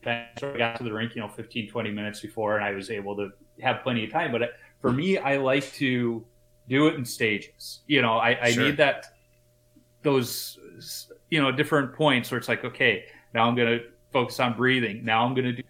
[0.07, 3.17] I got to the rink, you know, 15, 20 minutes before, and I was able
[3.17, 4.33] to have plenty of time.
[4.33, 6.25] But for me, I like to
[6.69, 7.81] do it in stages.
[7.87, 8.65] You know, I, I sure.
[8.65, 9.07] need that,
[10.03, 10.59] those,
[11.31, 15.05] you know, different points where it's like, okay, now I'm going to focus on breathing.
[15.05, 15.63] Now I'm going to do,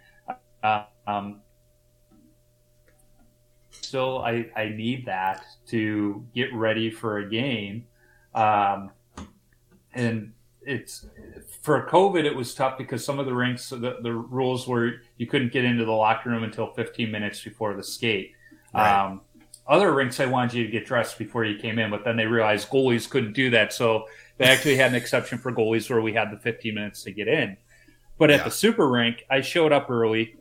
[0.62, 1.40] uh, um,
[3.70, 7.86] so I, I need that to get ready for a game.
[8.34, 8.90] Um,
[9.92, 11.06] and it's
[11.62, 15.26] for COVID, it was tough because some of the rinks, the, the rules were you
[15.26, 18.32] couldn't get into the locker room until 15 minutes before the skate.
[18.74, 19.06] Right.
[19.06, 19.22] Um,
[19.66, 22.26] other rinks, I wanted you to get dressed before you came in, but then they
[22.26, 23.72] realized goalies couldn't do that.
[23.72, 27.12] So they actually had an exception for goalies where we had the 15 minutes to
[27.12, 27.56] get in.
[28.18, 28.44] But at Yeah.
[28.44, 30.36] the super rink, I showed up early.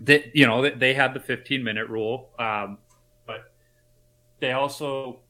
[0.00, 2.78] That you know they- had the 15 minute rule, um,
[3.26, 3.52] but
[4.40, 5.20] they also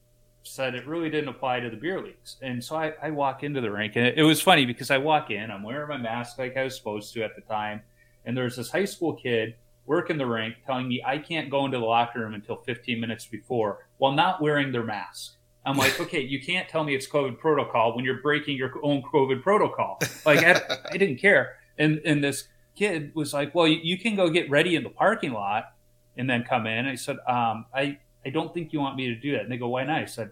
[0.45, 2.37] said it really didn't apply to the beer leagues.
[2.43, 4.99] And so I, I walk into the rink, and it, it was funny because I
[4.99, 7.83] walk in, I'm wearing my mask like I was supposed to at the time,
[8.25, 9.55] and there's this high school kid
[9.87, 13.27] working the rink telling me I can't go into the locker room until 15 minutes
[13.27, 15.35] before while not wearing their mask.
[15.67, 19.03] I'm like, okay, you can't tell me it's COVID protocol when you're breaking your own
[19.03, 19.99] COVID protocol.
[20.27, 21.57] Like, I, I didn't care.
[21.79, 24.91] And and this kid was like, well, you, you can go get ready in the
[24.91, 25.73] parking lot
[26.17, 26.87] and then come in.
[26.87, 29.43] I said, um, I I don't think you want me to do that.
[29.43, 30.03] And they go, why not?
[30.03, 30.31] I said,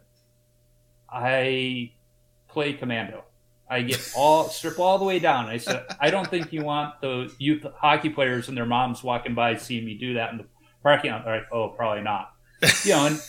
[1.11, 1.93] I
[2.49, 3.25] play commando.
[3.69, 5.47] I get all strip all the way down.
[5.47, 9.35] I said, I don't think you want the youth hockey players and their moms walking
[9.35, 10.45] by seeing me do that in the
[10.83, 11.25] parking lot.
[11.25, 12.33] They're like, oh, probably not.
[12.85, 13.21] You know, and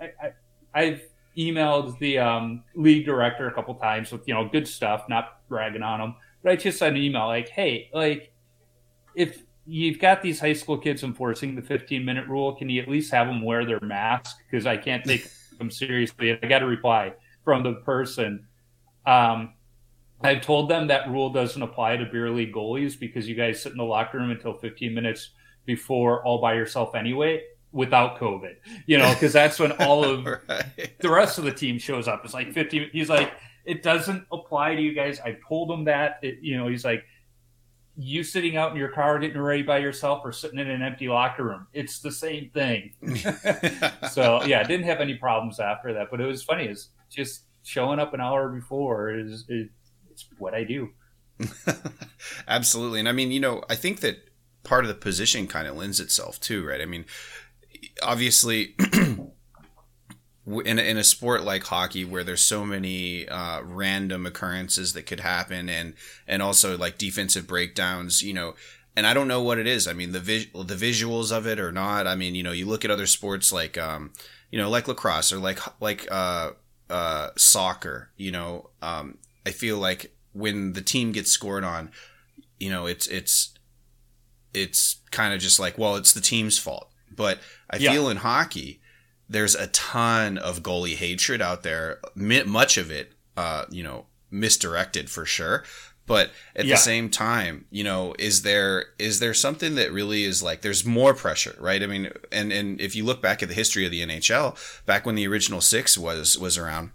[0.00, 0.32] I, I,
[0.74, 1.02] I've
[1.36, 5.82] emailed the um, league director a couple times with you know good stuff, not bragging
[5.82, 6.16] on them.
[6.42, 8.32] But I just sent an email like, hey, like
[9.14, 12.88] if you've got these high school kids enforcing the 15 minute rule, can you at
[12.88, 14.38] least have them wear their mask?
[14.50, 16.38] Because I can't take them seriously.
[16.42, 18.46] I got a reply from the person.
[19.06, 19.54] Um,
[20.22, 23.72] I've told them that rule doesn't apply to beer league goalies because you guys sit
[23.72, 25.30] in the locker room until 15 minutes
[25.64, 30.98] before all by yourself anyway without COVID, you know, because that's when all of right.
[31.00, 32.24] the rest of the team shows up.
[32.24, 32.90] It's like 50.
[32.92, 33.32] He's like,
[33.64, 35.20] it doesn't apply to you guys.
[35.20, 36.18] I told him that.
[36.22, 37.04] It, you know, he's like,
[37.96, 41.08] you sitting out in your car getting ready by yourself or sitting in an empty
[41.08, 41.66] locker room.
[41.72, 42.92] It's the same thing.
[44.10, 46.08] so yeah, I didn't have any problems after that.
[46.10, 46.66] But it was funny.
[46.66, 49.68] Is just showing up an hour before is it,
[50.10, 50.90] it's what I do.
[52.48, 53.00] Absolutely.
[53.00, 54.16] And I mean, you know, I think that
[54.62, 56.80] part of the position kind of lends itself too, right?
[56.80, 57.04] I mean,
[58.02, 58.74] obviously,
[60.46, 65.06] in a, in a sport like hockey where there's so many uh, random occurrences that
[65.06, 65.94] could happen and
[66.26, 68.54] and also like defensive breakdowns, you know,
[68.96, 69.86] and I don't know what it is.
[69.86, 72.06] I mean, the the visuals of it or not.
[72.06, 74.12] I mean, you know, you look at other sports like um,
[74.50, 76.50] you know, like lacrosse or like like uh,
[76.90, 78.10] uh, soccer.
[78.16, 81.90] You know, um, I feel like when the team gets scored on,
[82.58, 83.54] you know, it's it's
[84.52, 86.90] it's kind of just like, well, it's the team's fault.
[87.14, 87.38] But
[87.70, 87.92] I Yeah.
[87.92, 88.80] feel in hockey,
[89.32, 91.98] there's a ton of goalie hatred out there.
[92.14, 95.64] Mi- Much of it, uh, you know, misdirected for sure.
[96.06, 96.74] But at Yeah.
[96.74, 100.84] the same time, you know, is there is there something that really is like there's
[100.84, 101.80] more pressure, right?
[101.82, 105.06] I mean, and and if you look back at the history of the NHL, back
[105.06, 106.90] when the original six was was around,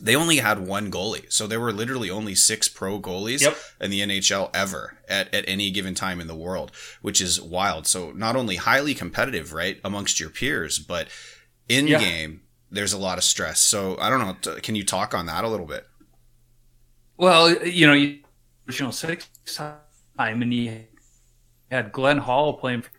[0.00, 1.32] they only had one goalie.
[1.32, 3.56] So there were literally only six pro goalies Yep.
[3.80, 7.86] in the NHL ever at, at any given time in the world, which is wild.
[7.86, 11.08] So not only highly competitive, right, amongst your peers, but
[11.68, 11.98] in Yeah.
[11.98, 13.60] game, there's a lot of stress.
[13.60, 14.54] So I don't know.
[14.60, 15.86] Can you talk on that a little bit?
[17.16, 18.20] Well, you know, you
[18.68, 20.86] original six time, and he
[21.70, 22.90] had Glenn Hall playing for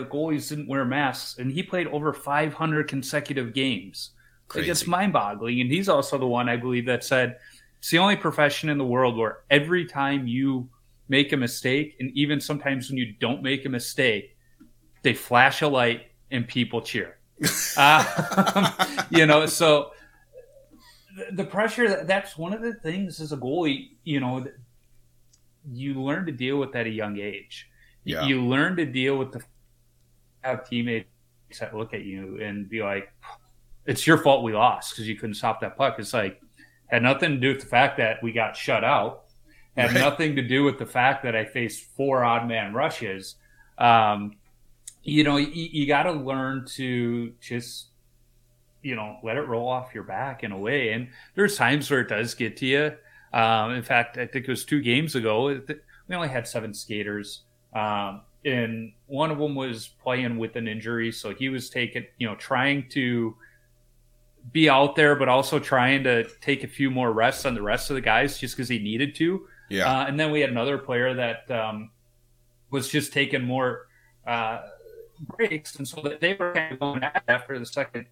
[0.00, 4.10] the goalies didn't wear masks, and he played over 500 consecutive games.
[4.54, 4.90] Like, it's Crazy.
[4.90, 7.38] mind-boggling, and he's also the one I believe that said
[7.78, 10.68] it's the only profession in the world where every time you
[11.08, 14.36] make a mistake, and even sometimes when you don't make a mistake,
[15.02, 17.18] they flash a light and people cheer.
[17.76, 19.90] Uh, you know, so
[21.32, 24.46] the- pressure that- that's one of the things as a goalie you know
[25.72, 27.68] you learn to deal with at a young age
[28.04, 28.26] You- Yeah.
[28.26, 29.40] you learn to deal with the
[30.42, 31.06] have teammates
[31.60, 33.12] that look at you and be like
[33.86, 36.40] it's your fault we lost because you couldn't stop that puck it's like
[36.88, 39.24] had nothing to do with the fact that we got shut out
[39.76, 40.00] had Right.
[40.00, 43.36] nothing to do with the fact that i faced four odd man rushes
[43.78, 44.36] um,
[45.04, 47.86] you know you, you got to learn to just
[48.82, 50.92] you know let it roll off your back in a way.
[50.92, 52.92] And there's times where it does get to you.
[53.32, 55.60] Um, in fact i think it was two games ago
[56.08, 57.42] we only had seven skaters.
[57.74, 61.10] Um, and one of them was playing with an injury.
[61.10, 63.36] So he was taking you know trying to
[64.52, 67.90] be out there but also trying to take a few more rests on the rest
[67.90, 69.46] of the guys just because he needed to.
[69.70, 69.90] Yeah.
[69.90, 71.90] uh, and then we had another player that um,
[72.70, 73.88] was just taking more
[74.26, 74.60] uh,
[75.24, 78.06] breaks, and so that they were kind of going at after the second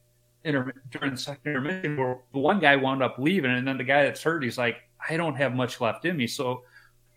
[0.45, 1.97] inter- during the second intermission.
[1.97, 4.77] Where the one guy wound up leaving, and then the guy that's hurt, he's like,
[5.09, 6.63] "I don't have much left in me." So,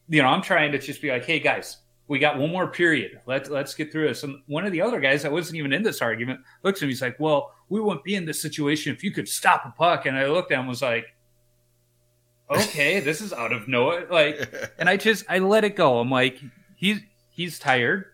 [0.10, 1.78] you know, I'm trying to just be like, "Hey guys,
[2.08, 3.20] we got one more period.
[3.26, 5.84] Let's let's get through this." And one of the other guys that wasn't even in
[5.84, 6.92] this argument looks at me.
[6.92, 10.06] He's like, "Well, we wouldn't be in this situation if you could stop a puck."
[10.06, 11.06] And I looked at him, and was like.
[12.48, 14.06] Okay, this is out of nowhere.
[14.08, 15.98] Like, and I just I let it go.
[15.98, 16.40] I'm like,
[16.76, 17.00] he's
[17.32, 18.06] he's tired.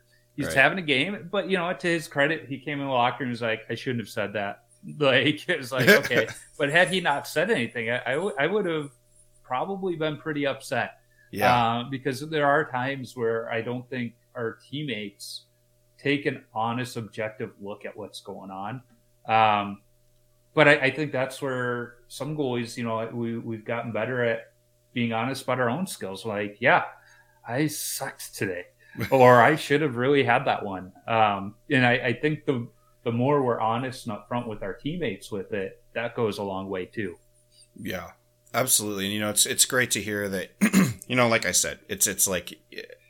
[0.41, 0.63] He's Right.
[0.63, 3.31] having a game, but you know, to his credit, he came in the locker and
[3.31, 4.63] was like, I shouldn't have said that.
[4.97, 6.27] Like, it was like, okay,
[6.57, 8.89] but had he not said anything, I I, w- I would have
[9.43, 10.97] probably been pretty upset.
[11.29, 11.55] Yeah.
[11.55, 15.43] Uh, because there are times where I don't think our teammates
[15.97, 18.81] take an honest, objective look at what's going on.
[19.27, 19.81] Um,
[20.53, 24.51] but I, I, think that's where some goalies, you know, we, we've gotten better at
[24.93, 26.25] being honest about our own skills.
[26.25, 26.85] Like, yeah,
[27.47, 28.65] I sucked today,
[29.11, 30.91] or I should have really had that one.
[31.07, 32.67] Um, and I, I think the
[33.03, 36.69] the more we're honest and upfront with our teammates with it, that goes a long
[36.69, 37.15] way too.
[37.79, 38.11] Yeah,
[38.53, 39.05] absolutely.
[39.05, 40.51] And you know, it's it's great to hear that.
[41.07, 42.59] you know, like I said, it's it's like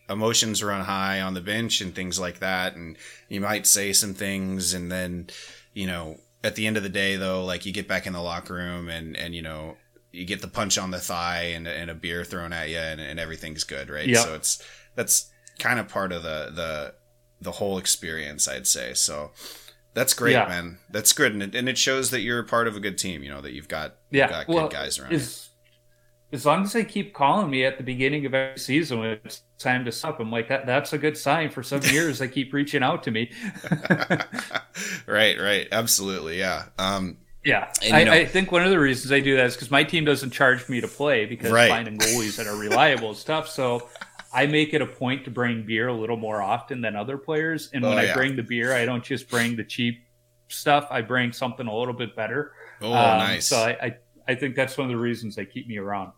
[0.10, 2.98] emotions run high on the bench and things like that, and
[3.30, 5.28] you might say some things, and then
[5.74, 8.22] you know, at the end of the day, though, like you get back in the
[8.22, 9.78] locker room, and and you know,
[10.12, 13.02] you get the punch on the thigh and, and a beer thrown at you, and,
[13.02, 14.08] and everything's good, right?
[14.08, 14.24] Yep.
[14.24, 14.64] So it's
[14.96, 15.31] that's
[15.62, 16.94] kind of part of the the
[17.40, 18.94] the whole experience, I'd say.
[18.94, 19.32] So
[19.94, 20.48] that's great, yeah.
[20.48, 20.80] man.
[20.90, 23.24] That's good, and it, and it shows that you're part of a good team.
[23.24, 25.14] You know that you've got yeah, you've got well, good guys around.
[25.14, 25.50] As,
[26.34, 29.44] as long as they keep calling me at the beginning of every season when it's
[29.60, 30.66] time to stop, I'm like that.
[30.66, 31.50] That's a good sign.
[31.50, 33.32] For some years, they keep reaching out to me.
[35.06, 36.66] right, right, absolutely, yeah.
[36.78, 39.56] Um, yeah, and, I, know, I, think one of the reasons I do that is
[39.56, 41.70] because my team doesn't charge me to play because right.
[41.70, 43.50] finding goalies that are reliable is tough.
[43.50, 43.90] So
[44.34, 47.70] I make it a point to bring beer a little more often than other players.
[47.74, 48.12] And when oh, yeah.
[48.12, 50.04] I bring the beer, I don't just bring the cheap
[50.48, 50.88] stuff.
[50.90, 52.54] I bring something a little bit better.
[52.82, 53.48] Oh, um, nice.
[53.48, 53.98] So I, I,
[54.30, 56.14] I think that's one of the reasons they keep me around.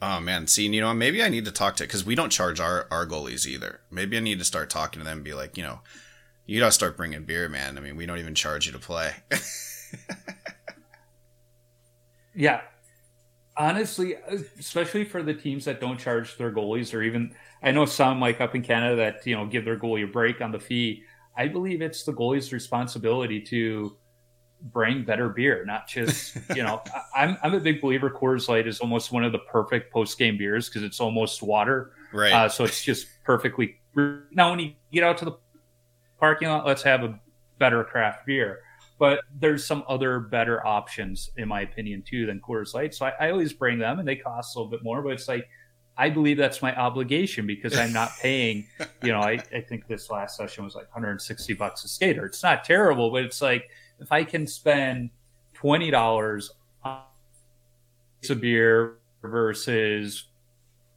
[0.00, 2.60] Oh man, see, you know, maybe I need to talk to because we don't charge
[2.60, 3.80] our our goalies either.
[3.90, 5.80] Maybe I need to start talking to them and be like, you know,
[6.46, 7.76] you gotta start bringing beer, man.
[7.76, 9.14] I mean, we don't even charge you to play.
[12.34, 12.60] yeah,
[13.58, 14.14] honestly,
[14.58, 18.40] especially for the teams that don't charge their goalies, or even I know some like
[18.40, 21.02] up in Canada that you know give their goalie a break on the fee.
[21.36, 23.96] I believe it's the goalie's responsibility to
[24.72, 26.82] bring better beer, not just you know.
[27.14, 28.08] I'm I'm a big believer.
[28.08, 31.92] Coors Light is almost one of the perfect post game beers because it's almost water,
[32.12, 32.32] right?
[32.32, 33.76] Uh, so it's just perfectly.
[34.30, 35.32] Now, when you get out to the
[36.20, 37.18] parking lot, let's have a
[37.58, 38.60] better craft beer.
[38.98, 42.94] But there's some other better options, in my opinion, too, than Coors Light.
[42.94, 45.02] So I, I always bring them, and they cost a little bit more.
[45.02, 45.48] But it's like
[45.96, 48.66] I believe that's my obligation because I'm not paying.
[49.02, 52.24] you know, I, I think this last session was like 160 bucks a skater.
[52.24, 53.68] It's not terrible, but it's like
[54.00, 55.10] if I can spend
[55.54, 56.52] twenty dollars
[56.84, 57.02] on
[58.30, 60.24] a beer versus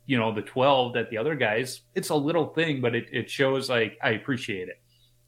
[0.06, 3.30] you know the 12 that the other guys it's a little thing but it, it
[3.30, 4.82] shows like i appreciate it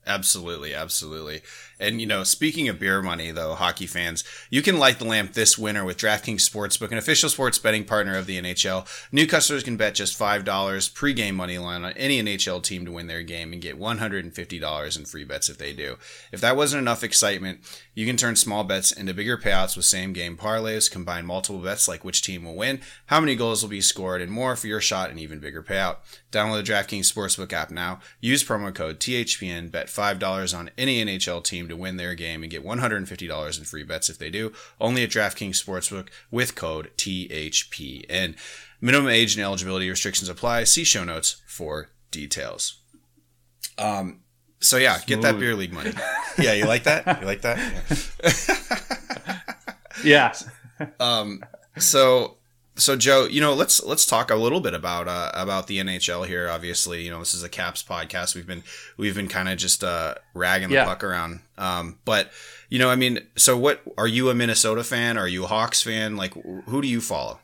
[0.06, 1.42] Absolutely, absolutely.
[1.80, 5.34] And you know, speaking of beer money though, hockey fans, you can light the lamp
[5.34, 8.88] this winter with DraftKings Sportsbook, an official sports betting partner of the NHL.
[9.12, 13.08] New customers can bet just $5 pregame money line on any NHL team to win
[13.08, 15.98] their game and get $150 in free bets if they do.
[16.32, 17.60] If that wasn't enough excitement,
[17.94, 21.88] you can turn small bets into bigger payouts with same game parlays, combine multiple bets
[21.88, 24.82] like which team will win, how many goals will be scored, and more for your
[24.82, 25.98] shot and even bigger payout.
[26.32, 28.00] Download the DraftKings Sportsbook app now.
[28.20, 29.72] Use promo code THPN.
[29.72, 33.84] Bet $5 on any NHL team to win their game and get $150 in free
[33.84, 34.54] bets if they do.
[34.80, 38.36] Only at DraftKings Sportsbook with code THPN.
[38.80, 40.66] Minimum age and eligibility restrictions apply.
[40.66, 42.80] See show notes for details.
[43.78, 44.22] Um,
[44.60, 45.08] so yeah, Smooth.
[45.08, 45.92] get that beer league money.
[46.38, 47.22] yeah, you like that?
[47.22, 47.58] You like that?
[50.04, 50.34] Yeah.
[50.80, 50.90] yeah.
[51.00, 51.44] um,
[51.78, 52.38] so
[52.76, 56.26] so Joe, you know, let's let's talk a little bit about uh, about the NHL
[56.26, 56.50] here.
[56.50, 58.36] Obviously, you know, this is a Caps podcast.
[58.36, 58.64] We've been
[58.98, 60.86] we've been kind of just uh, ragging the yeah.
[60.86, 61.42] puck around.
[61.58, 62.32] Um, but
[62.70, 65.18] you know, I mean, so what are you a Minnesota fan?
[65.18, 66.18] Are you a Hawks fan?
[66.18, 66.34] Like,
[66.66, 67.40] who do you follow?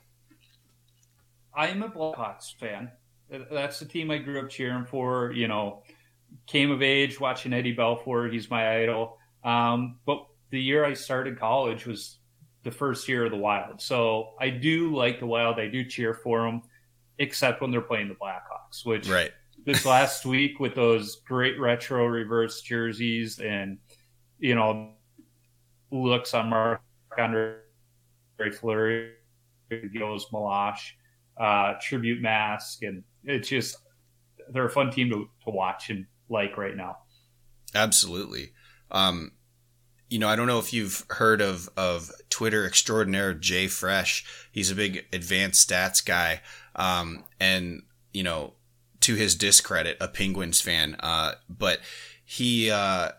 [1.53, 2.91] I am a Blackhawks fan.
[3.29, 5.31] That's the team I grew up cheering for.
[5.31, 5.83] You know,
[6.47, 8.31] came of age watching Eddie Belfour.
[8.31, 9.17] He's my idol.
[9.43, 12.18] Um, but the year I started college was
[12.69, 13.81] the first year of the Wild.
[13.81, 15.59] So I do like the Wild.
[15.59, 16.61] I do cheer for them,
[17.17, 19.31] except when they're playing the Blackhawks, which right.
[19.65, 23.79] this last week with those great retro reverse jerseys and
[24.37, 24.91] you know
[25.91, 26.81] looks on Marc
[27.17, 27.55] Andre
[28.59, 29.13] Fleury,
[29.71, 30.91] Gilles Meloche,
[31.39, 33.77] uh, tribute mask, and it's just
[34.51, 36.97] they're a fun team to, to watch and like right now.
[37.73, 38.51] Absolutely.
[38.91, 39.31] Um,
[40.09, 44.25] you know, I don't know if you've heard of of Twitter extraordinaire Jay Fresh.
[44.51, 46.41] He's a big advanced stats guy,
[46.75, 48.53] um, and you know,
[49.01, 50.95] to his discredit, a Penguins fan.
[50.99, 51.79] Uh, but
[52.25, 53.09] he uh,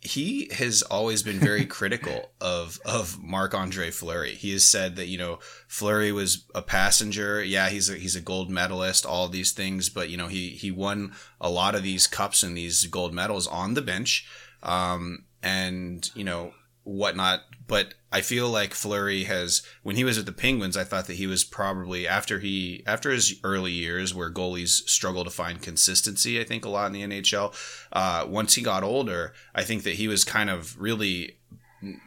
[0.00, 4.34] he has always been very critical of of Marc Andre Fleury.
[4.34, 7.42] He has said that you know Fleury was a passenger.
[7.44, 10.72] Yeah, he's a, he's a gold medalist, all these things, but you know he he
[10.72, 14.26] won a lot of these cups and these gold medals on the bench.
[14.64, 17.42] Um, and you know whatnot.
[17.66, 21.16] But I feel like Fleury has, when he was at the Penguins, I thought that
[21.16, 26.40] he was probably after he after his early years where goalies struggle to find consistency.
[26.40, 27.54] I think a lot in the NHL.
[27.92, 31.38] Uh, once he got older, I think that he was kind of really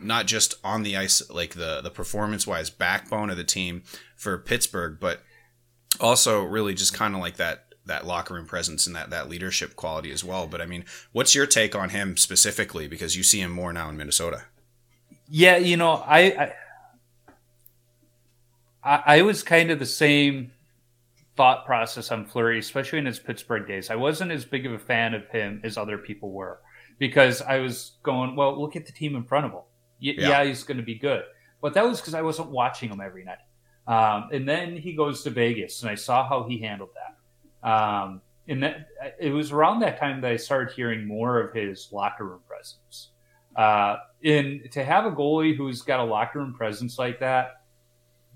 [0.01, 3.83] not just on the ice, like the the performance wise backbone of the team
[4.15, 5.21] for Pittsburgh, but
[5.99, 9.75] also really just kind of like that that locker room presence and that that leadership
[9.75, 10.47] quality as well.
[10.47, 12.88] But I mean, what's your take on him specifically?
[12.88, 14.43] Because you see him more now in Minnesota.
[15.29, 16.53] Yeah, you know, I,
[18.83, 20.51] I I was kind of the same
[21.35, 23.89] thought process on Fleury, especially in his Pittsburgh days.
[23.89, 26.59] I wasn't as big of a fan of him as other people were
[26.97, 29.61] because I was going, well, look at the team in front of him.
[30.01, 30.29] Y- yeah.
[30.29, 30.43] yeah.
[30.45, 31.23] he's going to be good,
[31.61, 33.39] but that was because I wasn't watching him every night.
[33.88, 37.16] Um, and then he goes to Vegas, and I saw how he handled that.
[37.64, 38.88] Um, and that
[39.20, 43.10] it was around that time that I started hearing more of his locker room presence.
[43.55, 47.64] Uh, and to have a goalie who's got a locker room presence like that,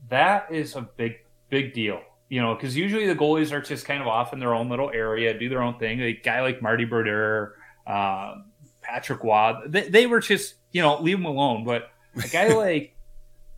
[0.10, 1.14] that is a big,
[1.50, 2.02] big deal.
[2.28, 4.90] You know, because usually the goalies are just kind of off in their own little
[4.90, 6.02] area, do their own thing.
[6.02, 7.56] A guy like Marty Brodeur,
[7.86, 8.36] uh,
[8.82, 11.66] Patrick Roy, they, they were just, you know, leave them alone.
[11.66, 12.96] But a guy like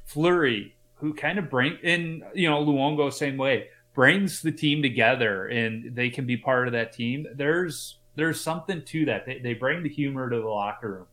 [0.06, 5.48] Fleury, who kind of bring in, you know, Luongo same way, brings the team together
[5.48, 7.28] and they can be part of that team.
[7.36, 9.26] There's there's something to that.
[9.26, 11.08] They, they bring the humor to the locker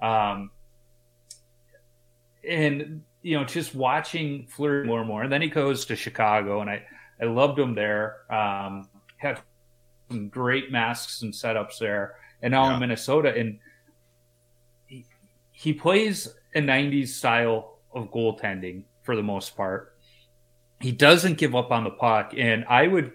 [0.00, 0.10] room.
[0.10, 0.50] Um,
[2.48, 6.60] and you know, just watching Fleury more and more, and then he goes to Chicago,
[6.60, 6.84] and I
[7.20, 8.16] I loved him there.
[8.32, 9.40] Um, had
[10.10, 12.74] some great masks and setups there, and now yeah.
[12.74, 13.58] in Minnesota, and
[14.86, 15.06] he,
[15.52, 19.91] he plays a '90s style of goaltending for the most part.
[20.82, 23.12] He doesn't give up on the puck, and I would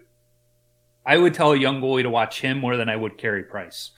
[1.06, 3.92] I would tell a young goalie to watch him more than I would Carey Price.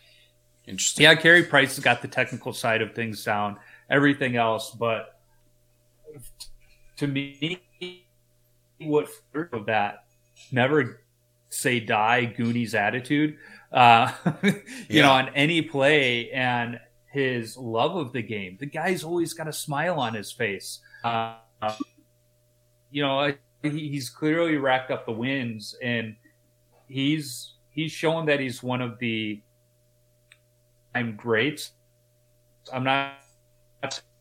[0.67, 1.03] Interesting.
[1.03, 3.57] Yeah, Carey Price has got the technical side of things down,
[3.89, 5.19] everything else, but
[6.97, 7.61] to me,
[8.79, 9.07] what
[9.51, 10.05] of that
[10.51, 11.01] never
[11.49, 13.37] say die Goonies attitude,
[13.71, 14.11] uh,
[14.43, 14.53] you
[14.89, 15.01] yeah.
[15.03, 16.79] know, on any play and
[17.11, 18.57] his love of the game.
[18.59, 20.79] The guy's always got a smile on his face.
[21.03, 21.35] Uh,
[22.91, 26.15] you know, he's clearly racked up the wins, and
[26.87, 29.41] he's he's shown that he's one of the
[30.95, 31.69] I'm great.
[32.73, 33.13] I'm not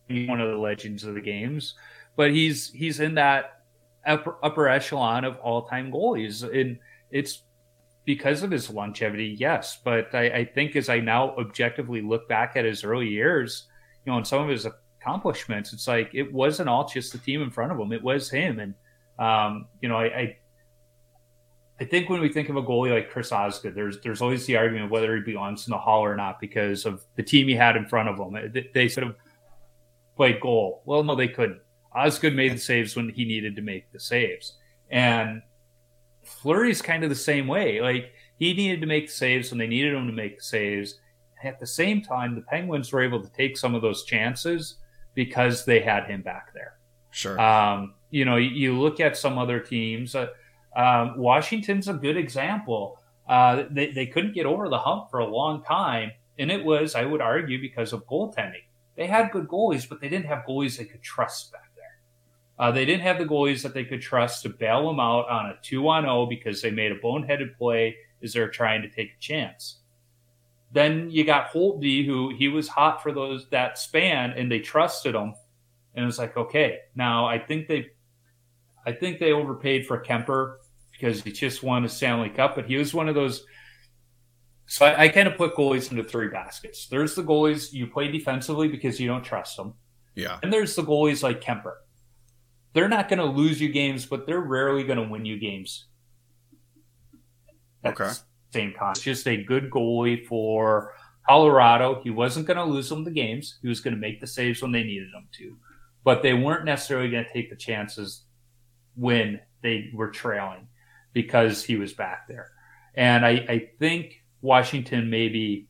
[0.09, 1.75] one of the legends of the games,
[2.15, 3.61] but he's he's in that
[4.05, 6.77] upper, upper echelon of all time goalies, and
[7.11, 7.43] it's
[8.05, 9.79] because of his longevity, yes.
[9.83, 13.67] But I, I, think as I now objectively look back at his early years,
[14.03, 17.41] you know, and some of his accomplishments, it's like it wasn't all just the team
[17.41, 18.73] in front of him; it was him, and
[19.19, 20.37] um, you know, I, I
[21.81, 24.57] I think when we think of a goalie like Chris Osgood, there's there's always the
[24.57, 27.55] argument of whether he belongs in the hall or not because of the team he
[27.55, 28.67] had in front of him.
[28.73, 29.15] They sort of
[30.17, 30.81] played goal.
[30.85, 31.61] Well, no, they couldn't.
[31.95, 34.57] Osgood made the saves when he needed to make the saves,
[34.89, 35.41] and
[36.23, 37.79] Fleury's kind of the same way.
[37.81, 40.99] Like he needed to make the saves when they needed him to make the saves.
[41.41, 44.75] At the same time, the Penguins were able to take some of those chances
[45.13, 46.73] because they had him back there.
[47.11, 47.39] Sure.
[47.39, 50.15] Um, you know, you look at some other teams.
[50.15, 50.27] Uh,
[50.75, 52.99] um, Washington's a good example.
[53.27, 56.95] Uh, they, they couldn't get over the hump for a long time, and it was,
[56.95, 58.63] I would argue, because of goaltending.
[58.95, 61.99] They had good goalies, but they didn't have goalies they could trust back there.
[62.57, 65.45] Uh, they didn't have the goalies that they could trust to bail them out on
[65.45, 69.11] a two on zero because they made a boneheaded play as they're trying to take
[69.11, 69.79] a chance.
[70.71, 75.15] Then you got Holtby, who he was hot for those that span, and they trusted
[75.15, 75.33] him.
[75.95, 77.91] And it was like, okay, now I think they
[78.85, 80.55] I think they overpaid for Kuemper
[80.91, 83.43] because he just won a Stanley Cup, but he was one of those.
[84.65, 86.87] So I, I kind of put goalies into three baskets.
[86.87, 89.73] There's the goalies you play defensively because you don't trust them.
[90.15, 90.39] Yeah.
[90.43, 91.75] And there's the goalies like Kuemper.
[92.73, 95.87] They're not going to lose you games, but they're rarely going to win you games.
[97.81, 98.11] That's okay.
[98.53, 98.95] Same time.
[98.95, 100.93] Just a good goalie for
[101.27, 102.01] Colorado.
[102.03, 103.57] He wasn't going to lose them the games.
[103.61, 105.57] He was going to make the saves when they needed him to,
[106.03, 108.25] but they weren't necessarily going to take the chances
[108.95, 110.67] when they were trailing
[111.13, 112.51] because he was back there.
[112.95, 115.67] And I, I think Washington maybe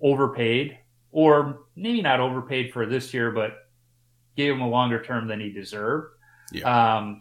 [0.00, 0.78] overpaid,
[1.10, 3.52] or maybe not overpaid for this year, but
[4.36, 6.14] gave him a longer term than he deserved.
[6.52, 6.96] Yeah.
[6.96, 7.20] Um,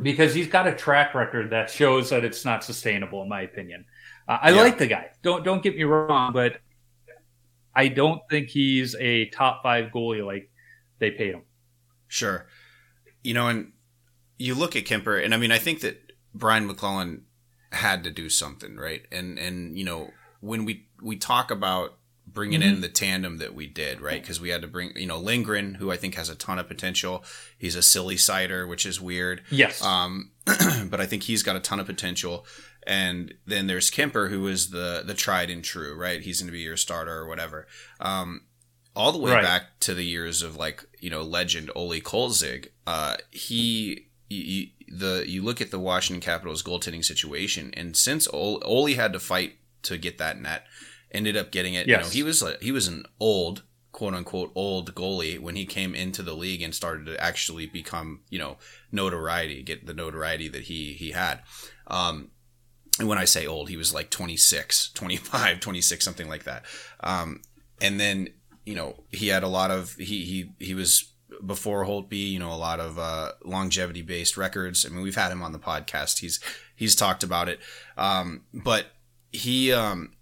[0.00, 3.84] because he's got a track record that shows that it's not sustainable, in my opinion.
[4.28, 4.62] Uh, I yeah.
[4.62, 5.10] like the guy.
[5.22, 6.60] Don't don't get me wrong, but
[7.74, 10.50] I don't think he's a top five goalie like
[10.98, 11.42] they paid him.
[12.06, 12.46] Sure.
[13.22, 13.72] You know, and
[14.38, 17.24] you look at Kuemper, and I mean, I think that Brian MacLellan
[17.72, 19.02] had to do something, right?
[19.12, 20.10] And and you know,
[20.40, 22.74] when we we talk about bringing mm-hmm.
[22.74, 24.20] in the tandem that we did, right?
[24.20, 26.68] Because we had to bring, you know, Lindgren, who I think has a ton of
[26.68, 27.24] potential.
[27.56, 29.42] He's a silly cider, which is weird.
[29.50, 29.82] Yes.
[29.82, 32.46] Um, but I think he's got a ton of potential.
[32.86, 36.20] And then there's Kuemper, who is the the tried and true, right?
[36.20, 37.66] He's going to be your starter or whatever.
[38.00, 38.42] Um,
[38.94, 39.42] all the way right.
[39.42, 42.68] back to the years of like you know legend Ole Kolzig.
[42.86, 48.62] Uh, he you, the you look at the Washington Capitals goaltending situation, and since Ole,
[48.64, 50.64] Ole had to fight to get that net,
[51.10, 51.86] ended up getting it.
[51.86, 51.98] Yes.
[51.98, 53.62] You know, he was he was an old
[53.92, 58.20] quote unquote old goalie when he came into the league and started to actually become
[58.28, 58.56] you know
[58.92, 61.40] notoriety, get the notoriety that he he had.
[61.86, 62.30] Um,
[62.98, 66.64] and when I say old, he was like 26, 25, 26, something like that.
[67.00, 67.42] Um,
[67.80, 68.28] and then
[68.64, 71.12] you know he had a lot of he he he was
[71.44, 74.84] before Holtby, you know, a lot of uh, longevity based records.
[74.84, 76.18] I mean, we've had him on the podcast.
[76.18, 76.40] He's
[76.74, 77.60] he's talked about it,
[77.96, 78.86] um, but
[79.32, 80.12] he um,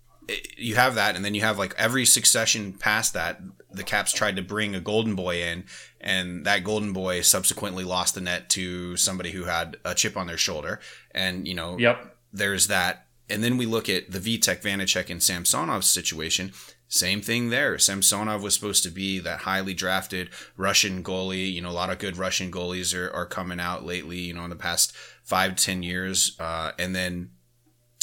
[0.57, 3.41] you have that, and then you have like every succession past that.
[3.71, 5.64] The Caps tried to bring a golden boy in,
[6.01, 10.27] and that golden boy subsequently lost the net to somebody who had a chip on
[10.27, 10.81] their shoulder.
[11.12, 13.07] And you know, yep, there's that.
[13.29, 16.53] And then we look at the Vitek, Vanecek, and Samsonov situation.
[16.89, 17.78] Same thing there.
[17.78, 21.53] Samsonov was supposed to be that highly drafted Russian goalie.
[21.53, 24.45] You know, a lot of good Russian goalies are, are coming out lately, you know,
[24.45, 26.37] in the past five, ten years.
[26.39, 27.30] Uh, and then,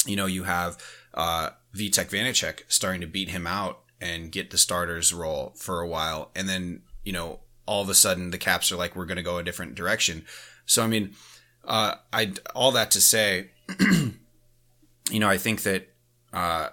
[0.04, 0.76] you know, you have
[1.14, 5.88] uh, Vitek Vanecek starting to beat him out and get the starters role for a
[5.88, 6.30] while.
[6.36, 9.22] And then, you know, all of a sudden the Caps are like, we're going to
[9.22, 10.26] go a different direction.
[10.66, 11.14] So, I mean,
[11.64, 14.12] uh, I all that to say, you
[15.20, 15.88] know, I think that
[16.34, 16.68] uh,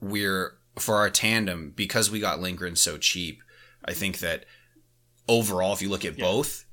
[0.00, 3.42] we're for our tandem because we got Lindgren so cheap.
[3.84, 4.44] I think that
[5.28, 6.24] overall, if you look at yeah.
[6.24, 6.64] both,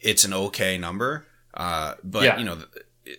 [0.00, 1.26] it's an okay number.
[1.52, 2.38] Uh, but yeah.
[2.38, 2.58] you know,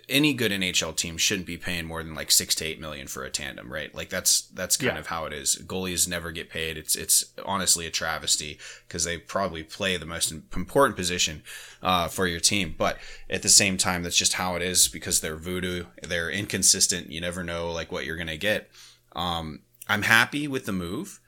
[0.09, 3.23] any good NHL team shouldn't be paying more than like six to eight million for
[3.23, 3.93] a tandem, right?
[3.93, 4.99] Like that's that's kind yeah.
[4.99, 5.61] of how it is.
[5.67, 6.77] Goalies never get paid.
[6.77, 8.57] It's it's honestly a travesty
[8.87, 11.43] because they probably play the most important position
[11.83, 12.73] uh, for your team.
[12.77, 12.97] But
[13.29, 15.85] at the same time, that's just how it is because they're voodoo.
[16.01, 17.11] They're inconsistent.
[17.11, 18.69] You never know like what you're gonna get.
[19.15, 21.19] Um, I'm happy with the move,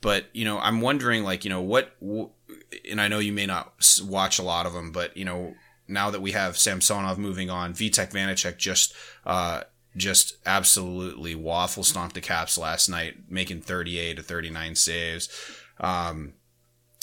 [0.00, 1.96] but you know, I'm wondering like, you know, what,
[2.90, 5.54] and I know you may not watch a lot of them, but you know,
[5.88, 8.94] now that we have Samsonov moving on, Vitek Vanecek just,
[9.26, 9.62] uh,
[9.96, 15.28] just absolutely waffle stomped the Caps last night, making 38 to 39 saves.
[15.80, 16.34] Um,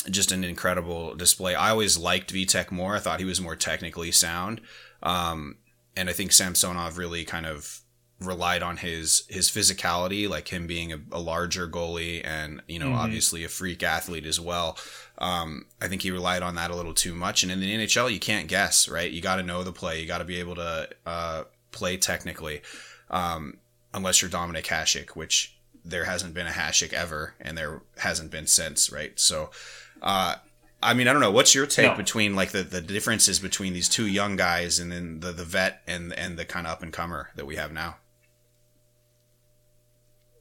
[0.09, 1.55] just an incredible display.
[1.55, 2.95] I always liked Vitek more.
[2.95, 4.61] I thought he was more technically sound.
[5.03, 5.57] Um,
[5.95, 7.81] and I think Samsonov really kind of
[8.19, 12.87] relied on his his physicality, like him being a, a larger goalie and you know
[12.87, 12.95] mm-hmm.
[12.95, 14.77] obviously a freak athlete as well.
[15.17, 17.43] Um, I think he relied on that a little too much.
[17.43, 19.11] And in the NHL, you can't guess, right?
[19.11, 19.99] You got to know the play.
[19.99, 22.61] You got to be able to uh, play technically,
[23.09, 23.57] um,
[23.93, 28.47] unless you're Dominik Hasek, which there hasn't been a Hasek ever, and there hasn't been
[28.47, 29.17] since, right?
[29.19, 29.51] So.
[30.01, 30.35] Uh,
[30.81, 31.31] I mean, I don't know.
[31.31, 31.97] What's your take no.
[31.97, 35.81] between like the, the differences between these two young guys and then the, the vet
[35.85, 37.97] and and the kind of up and comer that we have now?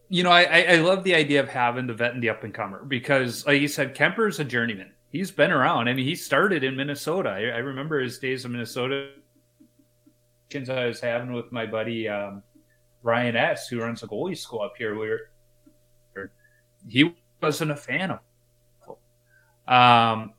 [0.08, 2.54] You know, I, I love the idea of having the vet and the up and
[2.54, 4.92] comer because, like you said, Kuemper's a journeyman.
[5.10, 5.88] He's been around.
[5.88, 7.30] I mean, he started in Minnesota.
[7.30, 9.10] I, I remember his days in Minnesota.
[10.54, 12.42] I was having with my buddy um,
[13.02, 14.96] Ryan S, who runs a goalie school up here.
[14.96, 16.30] Where
[16.88, 18.18] he wasn't a fan
[18.86, 18.96] of,
[19.66, 20.32] um,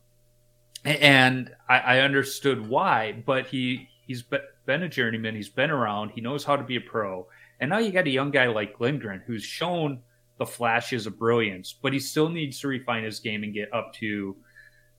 [0.84, 3.24] and I, I understood why.
[3.24, 5.36] But he he's been a journeyman.
[5.36, 6.09] He's been around.
[6.09, 7.28] He knows how to be a pro
[7.60, 10.01] and now you got a young guy like Lindgren who's shown
[10.38, 13.93] the flashes of brilliance, but he still needs to refine his game and get up
[13.93, 14.36] to,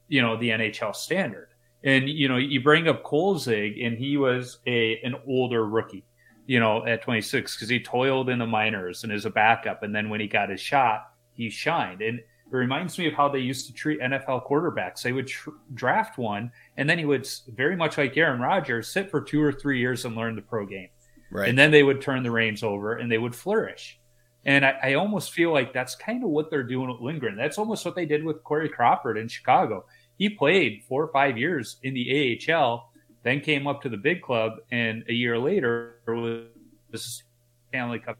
[0.08, 1.48] you know, the NHL standard.
[1.82, 6.04] And you know, you bring up Kolzig, and he was a an older rookie,
[6.46, 9.94] you know, at 26 because he toiled in the minors and as a backup, and
[9.94, 12.02] then when he got his shot, he shined.
[12.02, 15.00] And it reminds me of how they used to treat NFL quarterbacks.
[15.02, 19.10] They would tr- draft one, and then he would very much like Aaron Rodgers sit
[19.10, 20.88] for two or three years and learn the pro game.
[21.30, 21.48] Right.
[21.48, 23.98] And then they would turn the reins over and they would flourish.
[24.44, 27.36] And I, I, almost feel like that's kind of what they're doing with Lindgren.
[27.36, 29.84] That's almost what they did with Corey Crawford in Chicago.
[30.16, 32.90] He played four or five years in the AHL,
[33.22, 37.22] then came up to the big club, and a year later was
[37.68, 38.18] Stanley Cup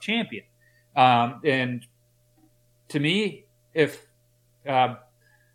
[0.00, 0.44] champion.
[0.94, 1.86] Um, and
[2.88, 4.06] to me, if
[4.68, 4.96] uh,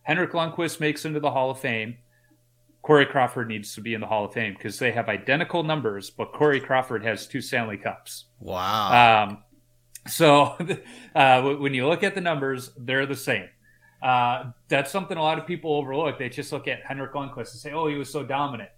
[0.01, 1.97] Henrik Lundqvist makes into the Hall of Fame,
[2.81, 6.09] Corey Crawford needs to be in the Hall of Fame because they have identical numbers,
[6.09, 8.25] but Corey Crawford has two Stanley Cups.
[8.39, 9.27] Wow.
[9.27, 9.43] Um,
[10.07, 10.55] so
[11.15, 13.49] uh, when you look at the numbers, they're the same.
[14.01, 16.17] Uh, that's something a lot of people overlook.
[16.17, 18.69] They just look at Henrik Lundqvist and say, "Oh, he was so dominant,"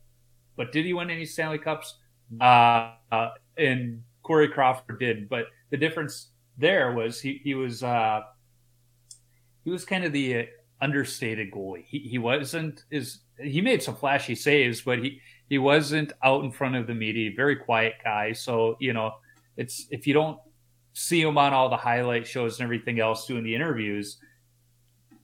[0.55, 1.97] but did he win any Stanley Cups?
[2.39, 8.21] Uh, uh and Corey Crawford did, but the difference there was he he was uh,
[9.63, 10.47] he was kind of the
[10.81, 11.85] understated goalie.
[11.87, 16.51] He he wasn't is he made some flashy saves, but he he wasn't out in
[16.51, 17.31] front of the media.
[17.35, 18.33] Very quiet guy.
[18.33, 19.13] So you know,
[19.57, 20.39] it's if you don't
[20.93, 24.17] see him on all the highlight shows and everything else doing the interviews,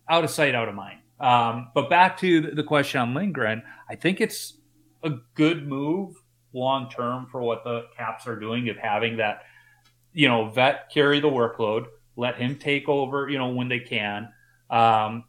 [0.10, 1.00] out of sight, out of mind.
[1.20, 4.54] Um, but back to the question on Lindgren, I think it's
[5.04, 6.16] a good move
[6.54, 9.44] long term for what the Caps are doing of having that,
[10.14, 11.86] you know, vet carry the workload,
[12.16, 14.30] let him take over, you know, when they can.
[14.70, 15.24] Um,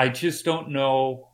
[0.00, 1.28] I just don't know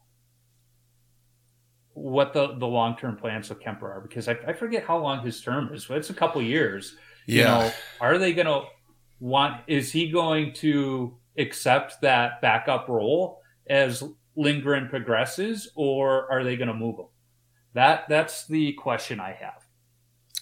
[1.92, 5.24] what the, the long term plans of Kuemper are because I, I, forget how long
[5.24, 6.96] his term is, but it's a couple years.
[7.28, 7.36] Yeah.
[7.36, 8.62] You know, are they going to
[9.20, 14.02] want, is he going to accept that backup role as
[14.34, 17.06] Lindgren progresses, or are they going to move him?
[17.74, 19.64] That that's the question I have.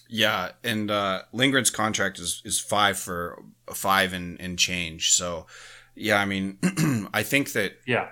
[0.09, 5.11] Yeah, and uh, Lindgren's contract is, is five for five and, and change.
[5.11, 5.45] So,
[5.95, 6.57] yeah, I mean,
[7.13, 8.09] I think that yeah,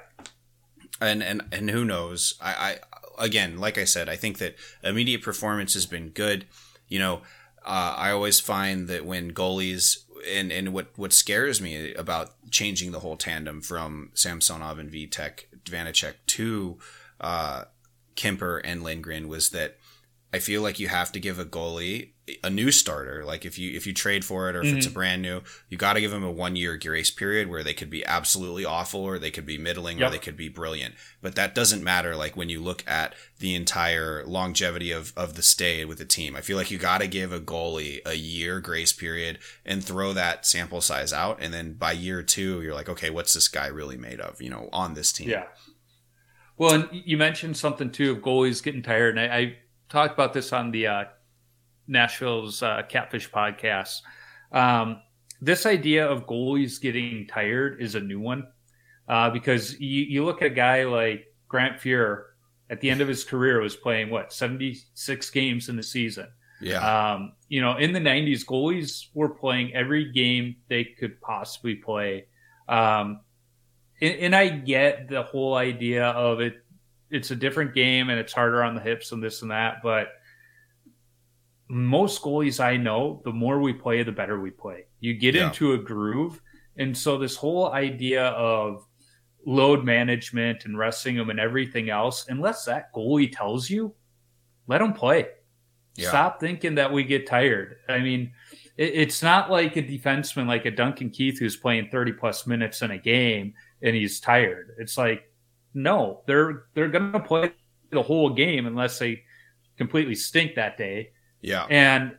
[1.01, 2.35] and and and who knows?
[2.41, 2.79] I,
[3.19, 6.45] I again, like I said, I think that immediate performance has been good.
[6.87, 7.21] You know,
[7.65, 12.91] uh, I always find that when goalies and and what what scares me about changing
[12.91, 16.77] the whole tandem from Samsonov and Vitek Vanecek to
[17.19, 17.65] uh,
[18.15, 19.77] Kuemper and Lindgren was that
[20.31, 22.12] I feel like you have to give a goalie
[22.43, 23.25] a new starter.
[23.25, 24.77] Like if you if you trade for it or if mm-hmm.
[24.77, 24.93] it's a mm-hmm.
[24.93, 27.89] brand new, you got to give them a one year grace period where they could
[27.89, 30.07] be absolutely awful or they could be middling yep.
[30.07, 30.95] or they could be brilliant.
[31.21, 32.15] But that doesn't matter.
[32.15, 36.35] Like when you look at the entire longevity of of the stay with the team,
[36.35, 40.13] I feel like you got to give a goalie a year grace period and throw
[40.13, 43.67] that sample size out, and then by year two, you're like, okay, what's this guy
[43.67, 44.41] really made of?
[44.41, 45.29] You know, on this team.
[45.29, 45.45] Yeah.
[46.57, 49.57] Well, and you mentioned something too of goalies getting tired, and I, I
[49.89, 51.05] talked about this on the uh,
[51.87, 54.01] Nashville's uh, Catfish podcast.
[54.51, 55.01] Um,
[55.41, 58.47] this idea of goalies getting tired is a new one
[59.07, 62.23] uh, because you, you look at a guy like Grant Fuhr
[62.69, 66.27] at the end of his career was playing what 76 games in the season.
[66.61, 67.13] Yeah.
[67.13, 72.27] Um, you know, in the 90s, goalies were playing every game they could possibly play.
[72.69, 73.19] Um,
[74.01, 76.55] and, and I get the whole idea of it.
[77.09, 80.07] It's a different game and it's harder on the hips and this and that, but
[81.73, 84.85] most goalies I know, the more we play, the better we play.
[84.99, 85.47] You get yeah.
[85.47, 86.41] into a groove.
[86.77, 88.85] And so this whole idea of
[89.45, 93.93] load management and resting them and everything else, unless that goalie tells you,
[94.67, 95.27] let them play.
[95.95, 96.09] Yeah.
[96.09, 97.77] Stop thinking that we get tired.
[97.89, 98.31] I mean,
[98.77, 102.81] it, it's not like a defenseman like a Duncan Keith who's playing 30 plus minutes
[102.81, 104.75] in a game and he's tired.
[104.79, 105.31] It's like,
[105.73, 107.51] no, they're they're gonna play
[107.89, 109.23] the whole game unless they
[109.77, 111.11] completely stink that day.
[111.43, 111.65] Yeah.
[111.69, 112.17] And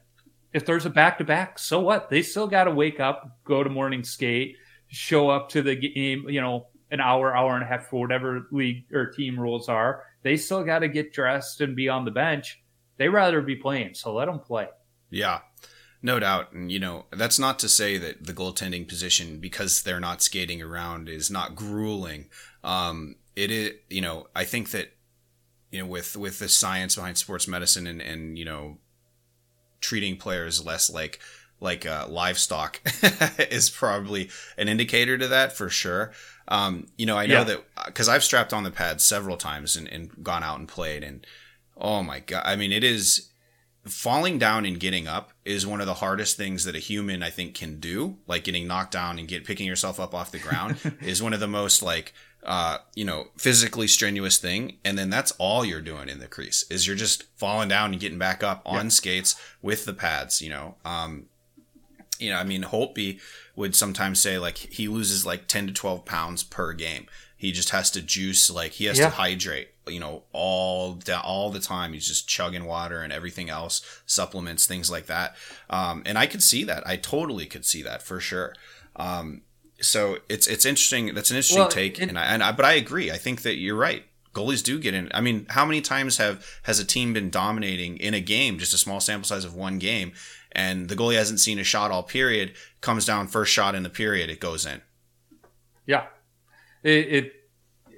[0.53, 2.11] if there's a back to back, so what?
[2.11, 4.57] They still got to wake up, go to morning skate,
[4.87, 8.47] show up to the game, you know, an hour, hour and a half for whatever
[8.53, 10.05] league or team rules are.
[10.23, 12.63] They still got to get dressed and be on the bench.
[12.99, 14.69] They rather be playing, so let them play.
[15.11, 15.41] Yeah.
[16.03, 16.53] No doubt.
[16.53, 20.63] And, you know, that's not to say that the goaltending position, because they're not skating
[20.63, 22.27] around, is not grueling.
[22.63, 24.93] Um, it is, you know, I think that,
[25.73, 28.79] you know, with, with the science behind sports medicine and, and, you know,
[29.85, 31.21] treating players less like
[31.61, 32.81] like uh, livestock
[33.51, 34.29] is probably
[34.59, 36.13] an indicator to that for sure.
[36.49, 37.45] Um, you know, I know yeah.
[37.45, 41.03] that because I've strapped on the pads several times and, and gone out and played,
[41.03, 41.27] and
[41.77, 43.31] oh my god, I mean, it is
[43.87, 47.31] falling down and getting up is one of the hardest things that a human I
[47.31, 48.19] think can do.
[48.27, 51.41] Like getting knocked down and get picking yourself up off the ground is one of
[51.41, 52.13] the most like
[52.45, 54.79] uh, you know, physically strenuous thing.
[54.85, 58.01] And then that's all you're doing in the crease is you're just falling down and
[58.01, 58.91] getting back up on yeah.
[58.91, 60.77] skates with the pads, you know.
[60.85, 61.27] Um,
[62.19, 63.21] you know, I mean, Holtby
[63.57, 67.07] would sometimes say like he loses like 10 to 12 pounds per game.
[67.37, 69.07] He just has to juice, like he has yeah.
[69.07, 71.93] to hydrate, you know, all all the time.
[71.93, 75.35] He's just chugging water and everything else, supplements, things like that.
[75.69, 76.87] Um, and I could see that.
[76.87, 78.55] I totally could see that for sure.
[78.97, 79.43] Um,
[79.87, 81.15] so it's it's interesting.
[81.15, 83.11] That's an interesting well, take, it, and I, and I, but I agree.
[83.11, 84.05] I think that you're right.
[84.33, 85.11] Goalies do get in.
[85.15, 88.75] I mean, how many times have has a team been dominating in a game, just
[88.75, 90.13] a small sample size of one game,
[90.53, 93.91] and the goalie hasn't seen a shot all period, comes down first shot in the
[93.91, 94.81] period, it goes in.
[95.87, 96.07] Yeah,
[96.83, 97.33] it, it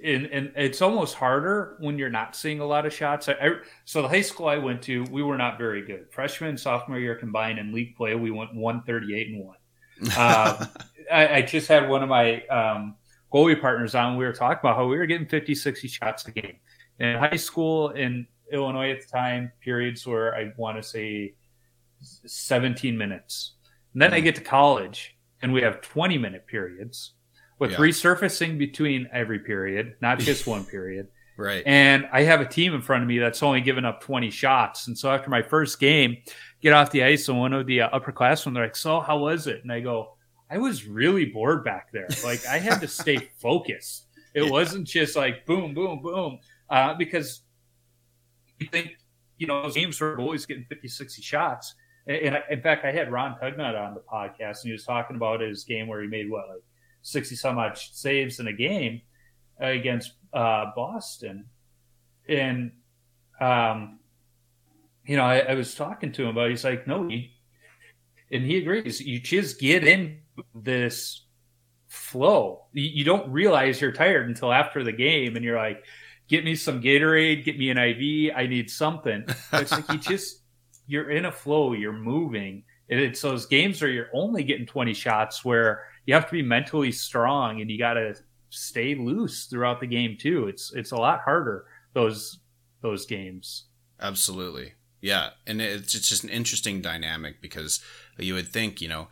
[0.05, 3.29] and, and it's almost harder when you're not seeing a lot of shots.
[3.29, 3.51] I, I,
[3.85, 6.07] so the high school I went to, we were not very good.
[6.11, 9.57] Freshman sophomore year combined in league play, we went 138 and one.
[10.15, 10.67] Uh,
[11.13, 12.97] I, I, just had one of my um,
[13.33, 14.17] goalie partners on.
[14.17, 16.57] We were talking about how we were getting 50, 60 shots a game.
[16.99, 21.35] In high school in Illinois at the time, periods where I want to say
[22.01, 23.55] 17 minutes.
[23.93, 27.13] And then I get to college and we have 20 minute periods
[27.59, 27.79] with Yeah.
[27.79, 31.09] resurfacing between every period, not just one period.
[31.39, 31.63] Right.
[31.67, 34.87] And I have a team in front of me that's only given up 20 shots.
[34.87, 36.17] And so after my first game,
[36.63, 39.47] get off the ice, and one of the uh, upperclassmen, they're like, So, how was
[39.47, 39.63] it?
[39.63, 40.16] And I go,
[40.51, 42.09] I was really bored back there.
[42.25, 44.07] Like, I had to stay focused.
[44.35, 44.51] It Yeah.
[44.51, 46.39] wasn't just like boom, boom, boom.
[46.71, 47.43] Uh, because
[48.59, 48.97] you think,
[49.39, 51.75] you know, those games were always getting 50, 60 shots.
[52.07, 55.17] And, I, in fact, I had Ron Tugnutt on the podcast, and he was talking
[55.17, 56.63] about his game where he made what, like
[57.03, 59.03] 60 some odd saves in a game
[59.59, 61.47] against uh, Boston.
[62.29, 62.71] And,
[63.41, 63.99] um,
[65.05, 66.47] you know, I, I was talking to him about.
[66.47, 66.51] It.
[66.51, 67.25] He's like, no, you,
[68.31, 69.01] and he agrees.
[69.01, 70.19] You just get in
[70.55, 71.25] this
[71.89, 72.65] flow.
[72.73, 75.85] You, don't realize you're tired until after the game, and you're like,
[76.29, 78.33] "Get me some Gatorade, get me an IV.
[78.37, 80.43] I need something." But it's like you just
[80.87, 81.73] you're in a flow.
[81.73, 82.65] You're moving.
[82.89, 86.43] And it's those games where you're only getting 20 shots where you have to be
[86.43, 88.15] mentally strong and you got to
[88.51, 90.47] stay loose throughout the game too.
[90.47, 92.39] It's it's a lot harder those
[92.83, 93.65] those games.
[94.01, 94.75] Absolutely.
[95.01, 95.31] Yeah.
[95.47, 97.81] And it's, it's just an interesting dynamic because
[98.19, 99.09] you would think, you know,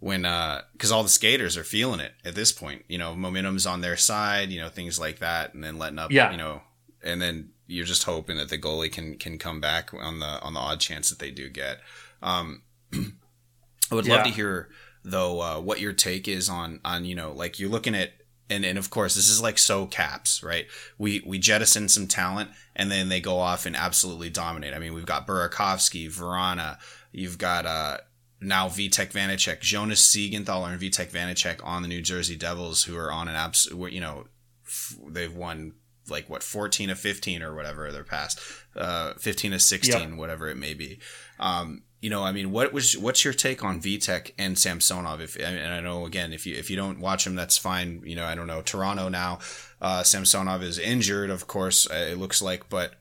[0.00, 3.66] when, uh, cause all the skaters are feeling it at this point, you know, momentum's
[3.66, 5.54] on their side, you know, things like that.
[5.54, 6.30] And then letting up, Yeah.
[6.30, 6.62] you know,
[7.02, 10.54] and then you're just hoping that the goalie can, can come back on the, on
[10.54, 11.78] the odd chance that they do get.
[12.22, 14.68] Um, I would love to hear
[15.04, 18.12] though, uh, what your take is on, on, you know, like you're looking at,
[18.50, 20.66] and, and of course this is like so caps, right?
[20.96, 24.74] We, we jettison some talent and then they go off and absolutely dominate.
[24.74, 26.78] I mean, we've got Burakovsky, Vrana,
[27.12, 27.98] you've got, uh,
[28.40, 33.10] now Vitek Vanecek, Jonas Siegenthaler and Vitek Vanecek on the New Jersey Devils who are
[33.10, 34.26] on an absolute, you know,
[34.66, 35.74] f- they've won
[36.10, 38.40] like what 14 of 15 or whatever their past
[38.76, 40.98] uh 15 of 16 whatever it may be.
[41.38, 45.20] Um you know i mean what was what's your take on Vitek and samsonov?
[45.20, 48.16] If and i know again if you if you don't watch them that's fine you
[48.16, 48.62] know i don't know.
[48.62, 49.40] Toronto now
[49.82, 52.94] uh samsonov is injured of course uh, it looks like but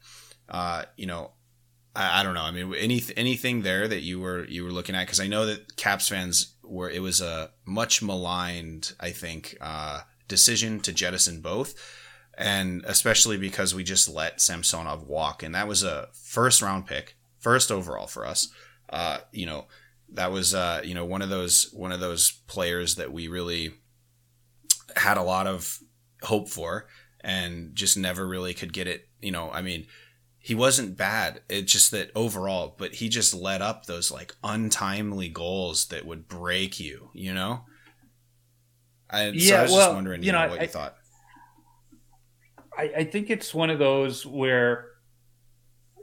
[0.50, 1.32] uh you know
[1.98, 4.96] I, I don't know i mean any anything there that you were you were looking
[4.96, 9.58] at because i know that caps fans were it was a much maligned i think
[9.60, 11.76] uh decision to jettison both
[12.38, 17.18] and especially because we just let Samsonov walk, and that was a first round pick,
[17.40, 18.50] first overall for us.
[18.90, 19.66] Uh, you know,
[20.14, 23.74] that was uh, you know one of those one of those players that we really
[24.96, 25.80] had a lot of
[26.22, 26.86] hope for,
[27.22, 29.10] and just never really could get it.
[29.20, 29.88] You know, I mean,
[30.48, 31.42] he wasn't bad.
[31.50, 36.30] It's just that overall, but he just let up those like untimely goals that would
[36.30, 37.10] break you.
[37.14, 37.66] You know.
[39.10, 40.70] I, so Yeah, I was well, just wondering, you you know, know, what I- you
[40.70, 40.96] thought.
[42.78, 44.86] I, I think it's one of those where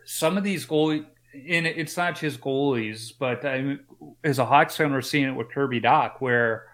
[0.05, 3.77] some of these goalies, and it's not just goalies, but I,
[4.25, 6.67] as a Hawks fan, we're seeing it with Kirby Dach, where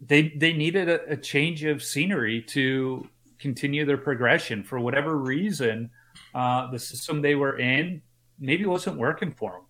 [0.00, 3.08] they they needed a, a change of scenery to
[3.40, 5.90] continue their progression for whatever reason.
[6.34, 8.02] Uh, the system they were in
[8.38, 9.62] maybe wasn't working for them.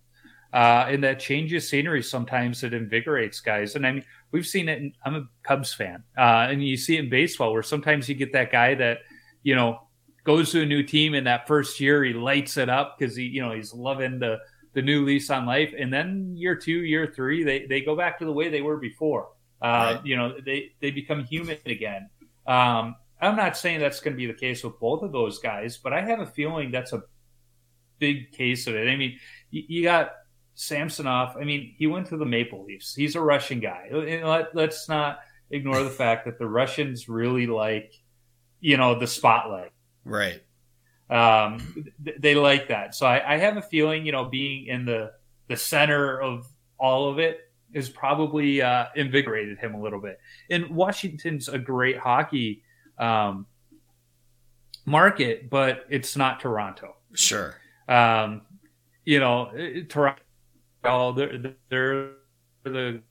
[0.53, 3.75] Uh, and that changes scenery sometimes it invigorates guys.
[3.75, 4.77] And I mean, we've seen it.
[4.79, 8.13] In, I'm a Cubs fan, uh, and you see it in baseball where sometimes you
[8.13, 8.99] get that guy that
[9.41, 9.79] you know
[10.23, 13.23] goes to a new team in that first year he lights it up because he
[13.23, 14.37] you know he's loving the
[14.73, 18.19] the new lease on life, and then year two, year three, they they go back
[18.19, 19.29] to the way they were before.
[19.61, 20.05] Uh, Right.
[20.05, 22.09] You know, they they become human again.
[22.45, 25.77] Um, I'm not saying that's going to be the case with both of those guys,
[25.77, 27.03] but I have a feeling that's a
[27.99, 28.89] big case of it.
[28.89, 29.17] I mean,
[29.49, 30.11] you, you got
[30.55, 31.37] Samsonov.
[31.37, 32.93] I mean, he went to the Maple Leafs.
[32.93, 33.89] He's a Russian guy.
[33.91, 35.19] Let, let's not
[35.51, 37.93] ignore the fact that the Russians really like,
[38.59, 39.71] you know, the spotlight.
[40.03, 40.41] Right.
[41.09, 42.95] Um, th- they like that.
[42.95, 45.11] So I, I have a feeling, you know, being in the
[45.47, 46.47] the center of
[46.77, 47.39] all of it
[47.75, 50.19] has probably uh, invigorated him a little bit.
[50.49, 52.63] And Washington's a great hockey
[53.03, 53.45] um,
[54.85, 56.95] market, but it's not Toronto.
[57.13, 57.55] Sure.
[57.87, 58.41] Um,
[59.05, 62.09] you know, it- Toronto, they're, they're
[62.63, 63.01] the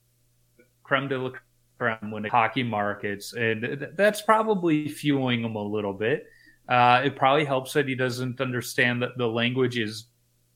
[0.83, 1.31] creme de la
[1.79, 6.27] creme when it hockey markets, and th- that's probably fueling him a little bit.
[6.69, 10.07] Uh, it probably helps that he doesn't understand that the language is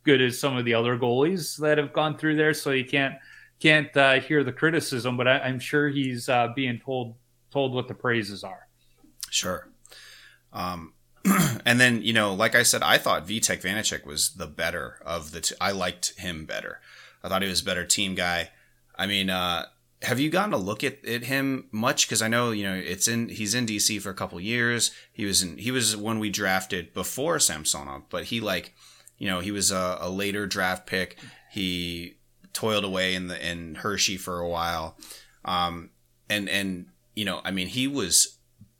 [0.05, 3.15] good as some of the other goalies that have gone through there, so he can't
[3.59, 5.17] can't uh, hear the criticism.
[5.17, 7.17] But I, I'm sure he's uh, being told
[7.51, 8.66] told what the praises are.
[9.31, 9.69] Sure.
[10.53, 10.95] Um,
[11.65, 15.33] and then you know, like I said, I thought Vitek Vanecek was the better of
[15.33, 15.41] the.
[15.41, 15.55] Two.
[15.61, 16.81] I liked him better.
[17.23, 18.51] I thought he was a better team guy.
[18.97, 19.67] I mean, uh,
[20.03, 22.07] have you gotten a look at, at him much?
[22.07, 23.29] Because I know you know it's in.
[23.29, 24.93] He's in DC for a couple years.
[25.13, 25.59] He was in.
[25.59, 28.75] He was one we drafted before Samsonov, but he like,
[29.19, 31.19] you know, he was a, a later draft pick.
[31.51, 32.19] He
[32.53, 34.97] toiled away in the in Hershey for a while.
[35.45, 35.91] Um,
[36.29, 38.36] and and you know, I mean, he was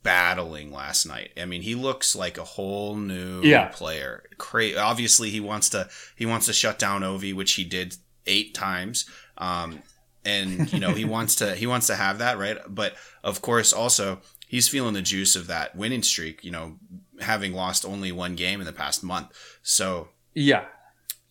[0.07, 1.31] battling last night.
[1.37, 3.67] I mean, he looks like a whole new Yeah.
[3.67, 4.23] player.
[4.37, 7.95] Cra- obviously, he wants to he wants to shut down Ovi, which he did
[8.25, 9.05] eight times.
[9.37, 9.83] Um,
[10.23, 12.57] and you know, he wants to he wants to have that right.
[12.69, 16.41] But of course, also he's feeling the juice of that winning streak.
[16.43, 16.77] You know,
[17.19, 19.27] having lost only one game in the past month.
[19.61, 20.65] So Yeah.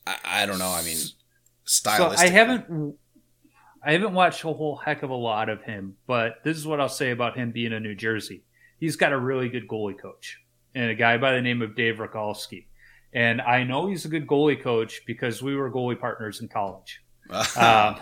[0.06, 0.68] I, I don't know.
[0.70, 0.98] I mean,
[1.64, 2.12] So.
[2.18, 2.94] I haven't
[3.82, 6.78] I haven't watched a whole heck of a lot of him, but this is what
[6.80, 8.42] I'll say about him being in New Jersey.
[8.78, 10.38] He's got a really good goalie coach
[10.74, 12.66] and a guy by the name of Dave Rogalski.
[13.12, 17.02] And I know he's a good goalie coach because we were goalie partners in college.
[17.56, 17.96] Um,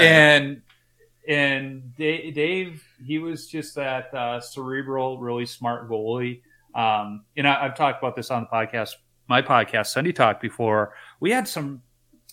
[0.00, 0.62] And
[1.28, 6.42] and Dave, he was just that uh, cerebral, really smart goalie.
[6.74, 8.90] Um, and I, I've talked about this on the podcast,
[9.28, 10.94] my podcast, Tendy Talk, before.
[11.20, 11.82] We had some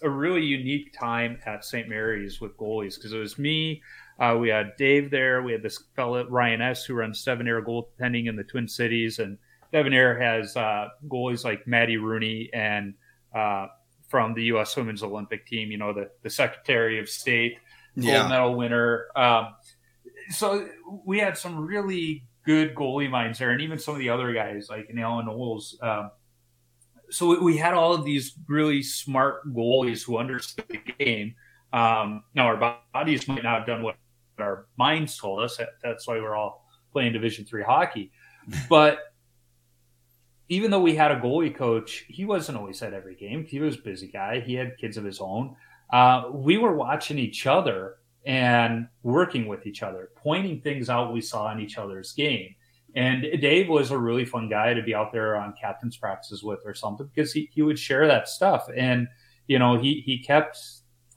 [0.03, 1.87] a really unique time at St.
[1.87, 3.81] Mary's with goalies because it was me.
[4.21, 5.41] Uh, we had Dave there.
[5.41, 6.85] We had this fellow Ryan S.
[6.85, 9.35] who runs Seven Air goaltending in the Twin Cities, and
[9.73, 12.93] Devon Air has uh, goalies like Maddie Rooney and
[13.35, 13.65] uh,
[14.09, 14.77] from the U.S.
[14.77, 15.71] Women's Olympic team.
[15.71, 17.57] You know, the the Secretary of State
[17.95, 19.07] gold yeah, medal winner.
[19.15, 19.55] Um,
[20.29, 20.69] so
[21.03, 24.67] we had some really good goalie minds there, and even some of the other guys
[24.69, 25.79] like Alan Knowles.
[25.81, 26.11] Um,
[27.09, 31.33] so we, we had all of these really smart goalies who understood the game.
[31.73, 33.95] Um, now our bodies might not have done what
[34.41, 35.57] our minds told us.
[35.57, 38.11] That- That's why we're all playing Division three hockey.
[38.69, 38.97] But
[40.49, 43.45] even though we had a goalie coach, he wasn't always at every game.
[43.45, 44.41] He was a busy guy.
[44.41, 45.55] He had kids of his own
[45.91, 51.21] uh, we were watching each other and working with each other, pointing things out we
[51.21, 52.55] saw in each other's game.
[52.95, 56.59] And Dave was a really fun guy to be out there on captain's practices with
[56.65, 58.67] or something because he, he would share that stuff.
[58.75, 59.07] And,
[59.47, 60.57] you know, he, he kept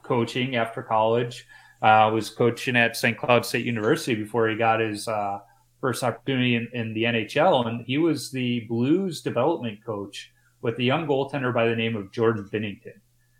[0.03, 1.45] coaching after college,
[1.81, 3.17] uh, was coaching at St.
[3.17, 5.39] Cloud State University before he got his uh,
[5.81, 7.67] first opportunity in, in the NHL.
[7.67, 12.11] And he was the Blues development coach with a young goaltender by the name of
[12.11, 12.99] Jordan Binnington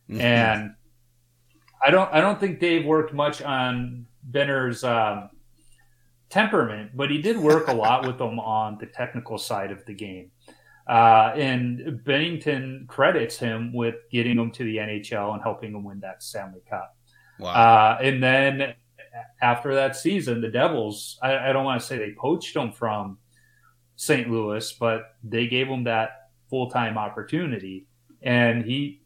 [0.09, 0.21] Mm-hmm.
[0.21, 0.75] and
[1.83, 5.29] I don't I don't think Dave worked much on Binner's um,
[6.29, 9.93] temperament, but he did work a lot with him on the technical side of the
[9.93, 10.31] game.
[10.87, 15.99] Uh, and Bennington credits him with getting him to the NHL and helping him win
[16.01, 16.95] that Stanley Cup.
[17.39, 18.73] Wow, Uh, and then
[19.41, 23.17] after that season, the Devils, I, I don't want to say they poached him from
[23.95, 24.29] St.
[24.29, 27.87] Louis, but they gave him that full time opportunity.
[28.21, 29.01] And he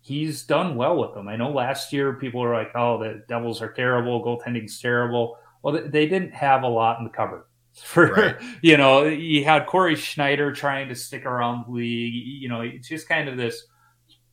[0.00, 1.28] he's done well with them.
[1.28, 5.36] I know last year people were like, oh, the Devils are terrible, goaltending's terrible.
[5.62, 7.44] Well, they- didn't have a lot in the cupboard.
[7.84, 8.36] For Right.
[8.62, 12.12] you know, you had Cory Schneider trying to stick around the league.
[12.14, 13.64] You know, it's just kind of this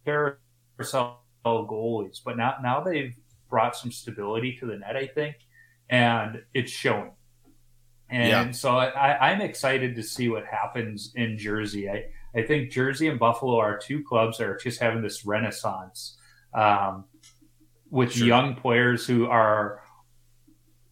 [0.05, 2.19] carousel goalies.
[2.23, 3.15] But now now they've
[3.49, 5.35] brought some stability to the net, I think,
[5.89, 7.11] and it's showing.
[8.09, 8.51] And Yeah.
[8.51, 11.89] so I, I'm excited to see what happens in Jersey.
[11.89, 16.17] I, I think Jersey and Buffalo are two clubs that are just having this renaissance
[16.53, 17.05] um,
[17.89, 18.27] with Sure.
[18.27, 19.81] young players who are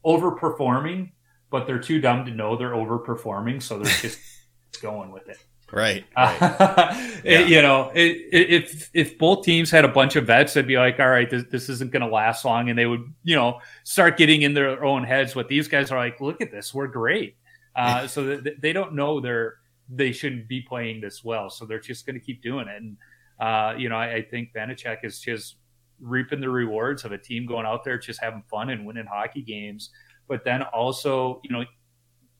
[0.05, 1.11] overperforming,
[1.49, 4.19] but they're too dumb to know they're overperforming, so they're just
[4.81, 5.37] going with it.
[5.71, 7.21] Right, right.
[7.25, 7.39] It- Yeah.
[7.47, 10.77] You know, it, it, if if both teams had a bunch of vets, they'd be
[10.77, 13.59] like, "All right, this, this isn't going to last long," and they would, you know,
[13.83, 15.35] start getting in their own heads.
[15.35, 17.35] What these guys are like, "Look at this, we're great."
[17.77, 19.53] Uh, so that they don't know they're
[19.87, 22.75] they shouldn't be playing this well, so they're just going to keep doing it.
[22.81, 22.97] And
[23.39, 25.57] uh, you know, I, I think Vanecek is just
[25.99, 29.43] reaping the rewards of a team going out there just having fun and winning hockey
[29.43, 29.91] games.
[30.27, 31.65] But then also, you know,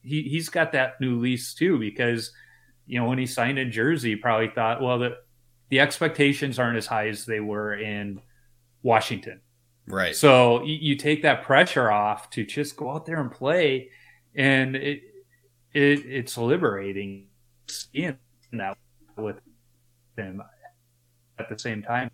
[0.01, 2.31] he he's got that new lease too because
[2.87, 5.17] you know when he signed in Jersey, probably thought, well, the
[5.69, 8.21] the expectations aren't as high as they were in
[8.81, 9.41] Washington.
[9.85, 10.15] right.
[10.15, 13.89] So you, you take that pressure off to just go out there and play,
[14.35, 15.01] and it
[15.73, 17.27] it it's liberating
[17.67, 18.17] seeing
[18.53, 18.77] that
[19.17, 19.37] with
[20.17, 20.41] him
[21.37, 22.09] at the same time.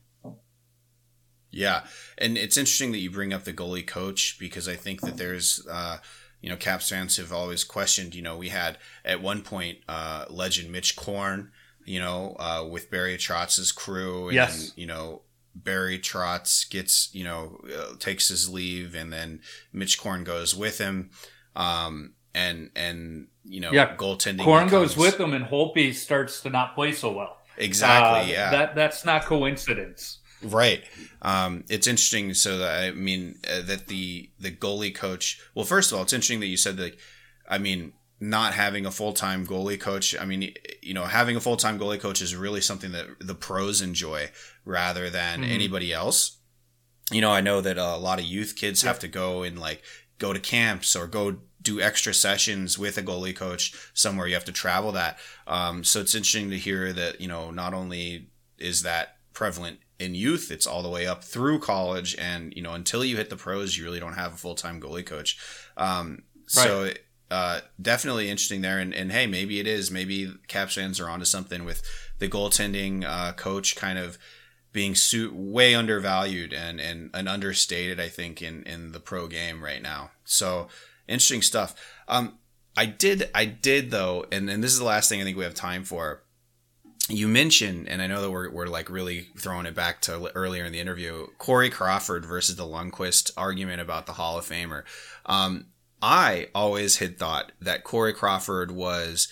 [1.52, 1.84] Yeah,
[2.18, 5.64] and it's interesting that you bring up the goalie coach because I think that there's,
[5.72, 5.98] uh,
[6.44, 8.14] you know, Caps fans have always questioned.
[8.14, 11.52] You know, we had at one point uh, legend Mitch Korn,
[11.86, 14.74] you know, uh, with Barry Trotz's crew, and Yes.
[14.76, 15.22] you know
[15.56, 19.40] Barry Trotz gets, you know, uh, takes his leave, and then
[19.72, 21.12] Mitch Korn goes with him,
[21.56, 24.44] um, and and you know, Yeah, goaltending.
[24.44, 27.38] Korn goes with him, and Holtby starts to not play so well.
[27.58, 28.32] exactly.
[28.34, 30.20] Uh, yeah, that that's not coincidence.
[30.44, 30.84] Right.
[31.22, 32.34] Um, it's interesting.
[32.34, 35.40] So that I mean uh, that the the goalie coach.
[35.56, 36.98] Well, first of all, it's interesting that you said that.
[37.50, 40.16] I mean, not having a full time goalie coach.
[40.20, 43.36] I mean, you know, having a full time goalie coach is really something that the
[43.36, 44.30] pros enjoy
[44.66, 45.50] rather than Mhm.
[45.50, 46.38] anybody else.
[47.12, 49.84] you know, I know that a lot of youth kids have to go and like
[50.20, 54.26] go to camps or go do extra sessions with a goalie coach somewhere.
[54.26, 55.20] You have to travel that.
[55.46, 60.16] Um, so it's interesting to hear that, you know, not only is that prevalent in
[60.16, 62.16] youth, it's all the way up through college.
[62.20, 64.82] And, you know, until you hit the pros, you really don't have a full time
[64.82, 65.38] goalie coach.
[65.78, 66.92] Um, so,
[67.32, 68.80] uh, definitely interesting there.
[68.80, 69.90] And, and hey, maybe it is.
[69.90, 71.82] Maybe Caps fans are onto something with
[72.20, 74.20] the goaltending uh, coach kind of
[74.72, 79.64] being su- way undervalued and, and, and understated, I think, in, in the pro game
[79.64, 80.12] right now.
[80.26, 80.68] So
[81.08, 81.76] interesting stuff.
[82.08, 82.38] Um,
[82.76, 85.44] I did, I did though, and, and this is the last thing I think we
[85.44, 86.24] have time for.
[87.10, 90.64] You mentioned, and I know that we're, we're like really throwing it back to earlier
[90.64, 94.84] in the interview, Corey Crawford versus the Lundqvist argument about the Hall of Famer.
[95.26, 95.68] Um,
[96.02, 99.28] I always had thought that Corey Crawford was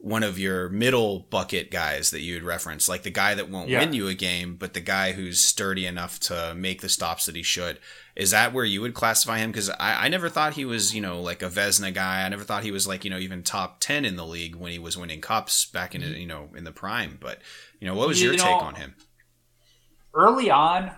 [0.00, 3.80] one of your middle bucket guys that you'd reference, like the guy that won't Yeah.
[3.80, 7.34] win you a game, but the guy who's sturdy enough to make the stops that
[7.34, 7.80] he should.
[8.14, 9.50] Is that where you would classify him?
[9.50, 12.24] Because I, I never thought he was, you know, like a Vezina guy.
[12.24, 14.70] I never thought he was like, you know, even top ten in the league when
[14.70, 16.14] he was winning cups back in, mm-hmm.
[16.14, 17.18] you know, in the prime.
[17.20, 17.40] But
[17.80, 18.94] you know, what was You your know, take on him?
[20.14, 20.90] early on,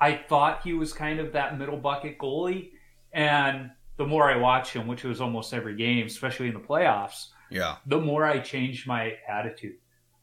[0.00, 2.70] I thought he was kind of that middle bucket goalie.
[3.12, 7.26] And the more I watched him, which was almost every game, especially in the playoffs,
[7.50, 9.76] Yeah, the more I changed my attitude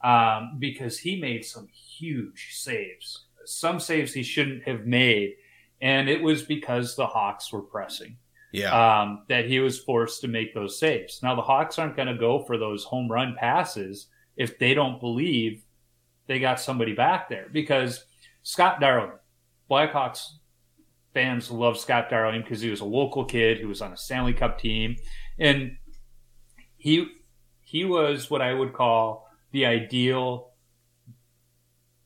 [0.04, 3.26] um, because he made some huge saves.
[3.46, 5.36] Some saves he shouldn't have made.
[5.82, 8.18] And it was because the Hawks were pressing
[8.52, 11.22] yeah, um, that he was forced to make those saves.
[11.22, 14.08] Now, the Hawks aren't going to go for those home run passes
[14.38, 15.64] if they don't believe
[16.28, 18.06] they got somebody back there because
[18.44, 19.18] Scott Darling,
[19.70, 20.26] Blackhawks
[21.14, 24.34] fans love Scott Darling because he was a local kid who was on a Stanley
[24.34, 24.96] Cup team.
[25.40, 25.78] And
[26.78, 27.08] he
[27.66, 30.52] he was what I would call the ideal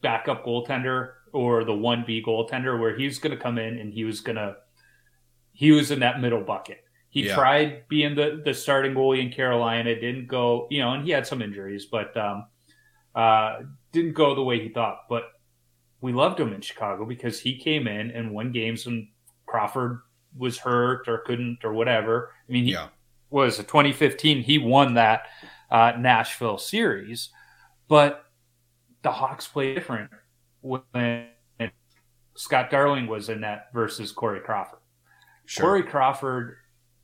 [0.02, 4.22] backup goaltender or the 1B goaltender where he's going to come in and he was
[4.22, 4.56] going to
[5.52, 6.84] he was in that middle bucket.
[7.10, 7.36] He Yeah.
[7.36, 11.28] tried being the, the starting goalie in Carolina, didn't go, you know, and he had
[11.28, 12.46] some injuries, but um,
[13.14, 15.00] uh, didn't go the way he thought.
[15.10, 15.24] But
[16.00, 19.10] we loved him in Chicago because he came in and won games when
[19.46, 20.00] Crawford
[20.38, 22.32] was hurt or couldn't or whatever.
[22.48, 22.88] I mean, he yeah,
[23.30, 24.44] was 2015.
[24.44, 25.28] He won that
[25.70, 27.30] uh, Nashville series,
[27.88, 28.26] but
[29.02, 30.10] the Hawks play different
[30.62, 31.28] when
[32.36, 34.80] Scott Darling was in that versus Corey Crawford.
[35.46, 36.58] sure, Corey Crawford,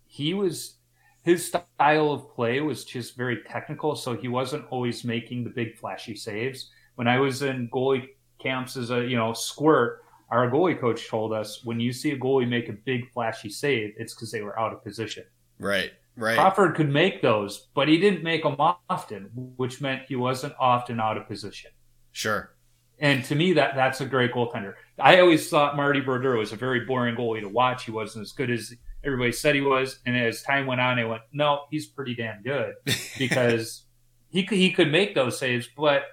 [0.05, 0.76] he was
[1.23, 5.76] his style of play was just very technical, so he wasn't always making the big
[5.76, 6.69] flashy saves.
[6.95, 8.09] When I was in goalie
[8.39, 12.17] camps as a you know squirt, our goalie coach told us when you see a
[12.17, 15.23] goalie make a big flashy save, it's because they were out of position.
[15.59, 20.16] right, right, Crawford could make those, but he didn't make them often, which meant he
[20.16, 21.72] wasn't often out of position.
[22.11, 22.55] sure,
[22.99, 24.74] And to me, that that's a great goaltender.
[24.99, 27.86] I always thought Marty Brodeur was a very boring goalie to watch.
[27.86, 29.99] He wasn't as good as everybody said he was.
[30.05, 32.74] And as time went on, I went, no, he's pretty damn good
[33.18, 33.84] because
[34.30, 36.03] he could, he could make those saves, but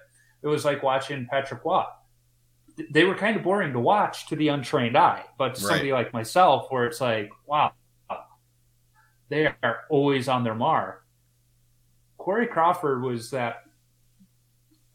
[0.41, 1.97] it was like watching Patrick Watt.
[2.91, 6.11] They were kind of boring to watch to the untrained eye, but to somebody like
[6.11, 7.71] myself, where it's like, wow,
[9.33, 11.03] they are always on their mark.
[12.19, 13.63] Corey Crawford was that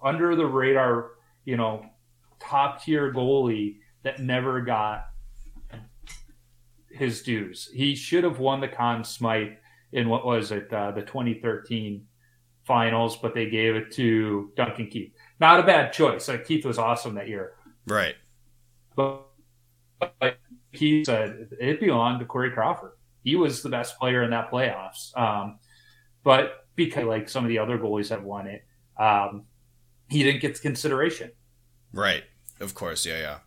[0.01, 1.11] under the radar,
[1.45, 1.84] you know,
[2.39, 5.09] top tier goalie that never got
[6.89, 7.68] his dues.
[7.74, 9.55] He should have won the Conn Smythe
[9.91, 12.07] in what was it, uh, the 2013
[12.62, 15.12] finals, but they gave it to Duncan Keith.
[15.41, 16.28] Not a bad choice.
[16.28, 17.55] Like Keith was awesome that year,
[17.89, 18.14] right,
[18.95, 19.26] but,
[19.99, 20.39] but
[20.70, 22.93] he said it belonged to Corey Crawford.
[23.28, 25.16] He was the best player in that playoffs.
[25.16, 25.58] Um,
[26.24, 28.64] but because like some of the other goalies have won it,
[28.98, 29.44] um,
[30.08, 31.30] he didn't get the consideration.
[31.92, 32.24] right.
[32.60, 33.38] Of course, yeah, yeah.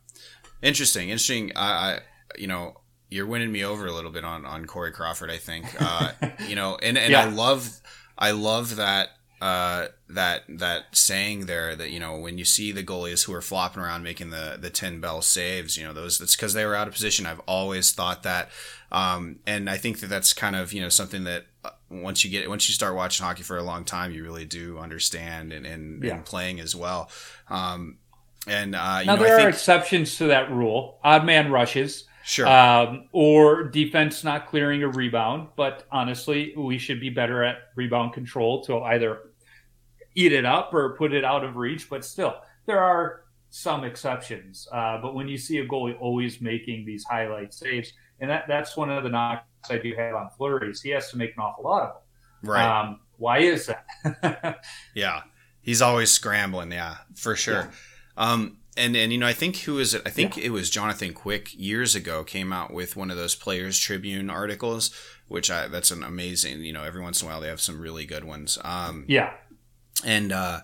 [0.62, 1.52] Interesting, interesting.
[1.56, 2.00] I, I,
[2.38, 2.80] you know,
[3.10, 5.30] you're winning me over a little bit on on Corey Crawford.
[5.30, 6.14] I think, uh,
[6.48, 7.82] you know, and and I love,
[8.18, 9.10] I love that.
[9.42, 13.42] Uh, that that saying there that you know when you see the goalies who are
[13.42, 16.76] flopping around making the the ten bell saves, you know those that's because they were
[16.76, 17.26] out of position.
[17.26, 18.50] I've always thought that,
[18.92, 22.30] um, and I think that that's kind of you know something that uh, once you
[22.30, 25.66] get once you start watching hockey for a long time, you really do understand and
[25.66, 26.18] and, Yeah.
[26.18, 27.10] and playing as well.
[27.50, 27.98] Um,
[28.46, 31.00] and uh, you now know, there I are exceptions to that rule.
[31.04, 35.48] Odd man rushes, sure, um, or defense not clearing a rebound.
[35.56, 39.20] But honestly, we should be better at rebound control to either
[40.16, 41.90] eat it up or put it out of reach.
[41.90, 42.36] But still,
[42.66, 44.68] there are some exceptions.
[44.72, 48.78] Uh, but when you see a goalie always making these highlight saves, and that, that's
[48.78, 51.64] one of the knocks I do have on Fleury's, he has to make an awful
[51.64, 51.94] lot of
[52.42, 52.50] them.
[52.52, 54.62] right, Um, why is that?
[54.96, 55.22] yeah,
[55.62, 56.72] he's always scrambling.
[56.72, 57.72] Yeah, for sure.
[58.18, 60.02] Um, and and you know I think who is it?
[60.06, 60.46] I think yeah.
[60.46, 64.92] it was Jonathan Quick years ago came out with one of those Players Tribune articles,
[65.28, 66.62] which I that's an amazing.
[66.62, 68.58] You know, every once in a while they have some really good ones.
[68.64, 69.34] Um, yeah,
[70.06, 70.62] and uh,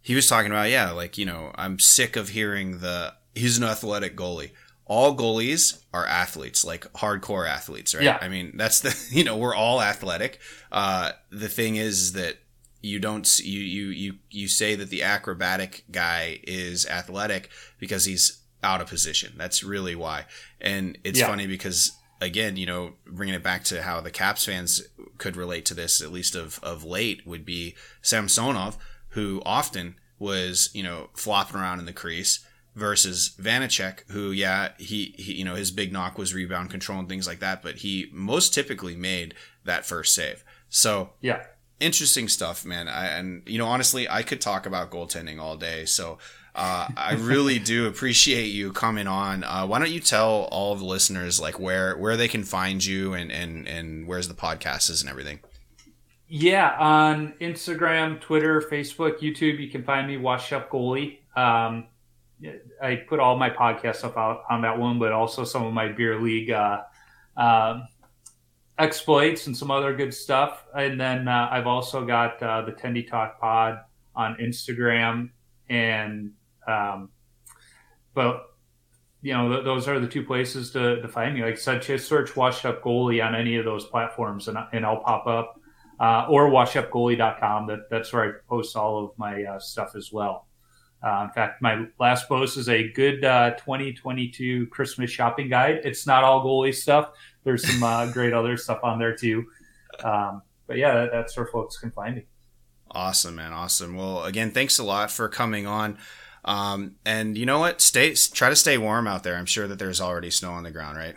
[0.00, 3.64] he was talking about yeah, like you know I'm sick of hearing the he's an
[3.64, 4.50] athletic goalie.
[4.84, 8.04] All goalies are athletes, like hardcore athletes, right?
[8.04, 8.18] Yeah.
[8.20, 10.38] I mean, that's the you know we're all athletic.
[10.70, 12.36] Uh, the thing is that
[12.82, 18.42] you don't you you you you say that the acrobatic guy is athletic because he's
[18.62, 19.32] out of position.
[19.36, 20.26] That's really why.
[20.60, 21.26] And it's yeah.
[21.26, 24.82] funny because again, you know, bringing it back to how the Caps fans
[25.18, 28.76] could relate to this, at least of of late, would be Samsonov,
[29.10, 32.40] who often was you know flopping around in the crease.
[32.74, 37.08] Versus Vanecek, who, yeah, he, he, you know, his big knock was rebound control and
[37.08, 39.32] things like that, but he most typically made
[39.64, 40.44] that first save.
[40.68, 41.44] So, yeah,
[41.80, 42.86] interesting stuff, man.
[42.86, 45.86] I, and you know, honestly, I could talk about goaltending all day.
[45.86, 46.18] So
[46.56, 49.44] uh, I really do appreciate you coming on.
[49.44, 53.12] Uh, why don't you tell all the listeners like where where they can find you
[53.12, 55.40] and and and where's the podcast is and everything.
[56.28, 61.18] Yeah, on Instagram, Twitter, Facebook, YouTube, you can find me Washed Up Goalie.
[61.36, 61.88] Um,
[62.82, 65.88] I put all my podcast stuff out on that one, but also some of my
[65.88, 66.82] beer league uh,
[67.36, 67.86] um,
[68.78, 70.64] exploits and some other good stuff.
[70.74, 73.80] And then uh, I've also got uh, the Tendy Talk Pod
[74.14, 75.30] on Instagram,
[75.68, 76.32] and
[76.66, 77.10] um,
[78.14, 78.44] but
[79.22, 81.42] you know th- those are the two places to, to find me.
[81.42, 84.84] Like I said, just search Washed Up Goalie on any of those platforms, and and
[84.84, 85.60] I'll pop up.
[85.98, 87.66] Uh, or washedupgoalie.com.
[87.68, 90.46] That that's where I post all of my uh, stuff as well.
[91.02, 95.80] Uh, in fact, my last post is a good uh, 2022 Christmas shopping guide.
[95.84, 97.10] It's not all goalie stuff.
[97.44, 99.46] There's some uh, great other stuff on there too.
[100.02, 102.26] Um, but yeah, that, that's where folks can find me.
[102.90, 103.52] Awesome, man.
[103.52, 103.96] Awesome.
[103.96, 105.98] Well, again, thanks a lot for coming on.
[106.46, 107.80] Um, and you know what?
[107.80, 109.36] Stay, try to stay warm out there.
[109.36, 111.14] I'm sure that there's already snow on the ground, right?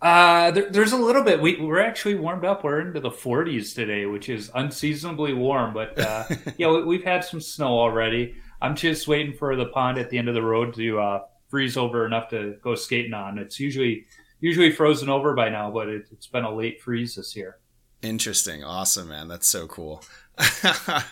[0.00, 1.40] Uh, there, there's a little bit.
[1.40, 2.64] We, we're actually warmed up.
[2.64, 5.72] We're into the 40s today, which is unseasonably warm.
[5.74, 6.24] But uh,
[6.56, 8.34] yeah, we, have had some snow already.
[8.60, 11.76] I'm just waiting for the pond at the end of the road to uh, freeze
[11.76, 13.38] over enough to go skating on.
[13.38, 14.06] It's usually
[14.40, 17.58] usually frozen over by now, but it, has been a late freeze this year.
[18.02, 18.64] Interesting.
[18.64, 19.28] Awesome, man.
[19.28, 20.02] That's so cool.
[20.64, 21.02] all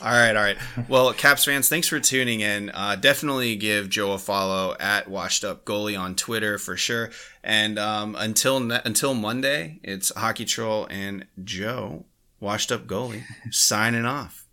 [0.00, 0.56] right, all right.
[0.88, 2.70] Well, Caps fans, thanks for tuning in.
[2.70, 7.10] Uh, definitely give Joe a follow at Washed Up Goalie on Twitter for sure.
[7.44, 12.06] And um, until ne- until Monday, it's Hockey Troll and Joe
[12.40, 14.46] Washed Up Goalie signing off.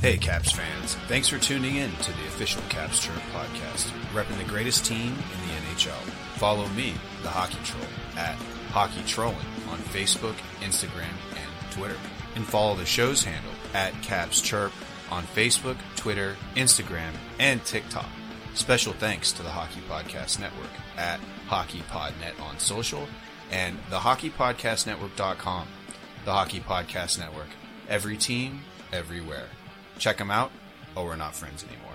[0.00, 0.96] Hey, Caps fans.
[1.06, 5.46] Thanks for tuning in to the official Caps Chirp podcast, repping the greatest team in
[5.46, 5.92] the NHL.
[6.38, 7.86] Follow me, the Hockey Troll,
[8.16, 8.36] at
[8.72, 9.36] Hockey Trolling
[9.68, 11.96] on Facebook, Instagram, and Twitter.
[12.34, 14.72] And follow the show's handle at Caps Chirp
[15.10, 18.08] on Facebook, Twitter, Instagram, and TikTok.
[18.54, 23.06] Special thanks to the Hockey Podcast Network at HockeyPodNet on social
[23.50, 25.68] and the HockeyPodcastNetwork.com.
[26.24, 27.48] The Hockey Podcast Network.
[27.88, 28.60] Every team,
[28.92, 29.48] everywhere.
[29.98, 30.50] Check them out,
[30.96, 31.91] or we're not friends anymore.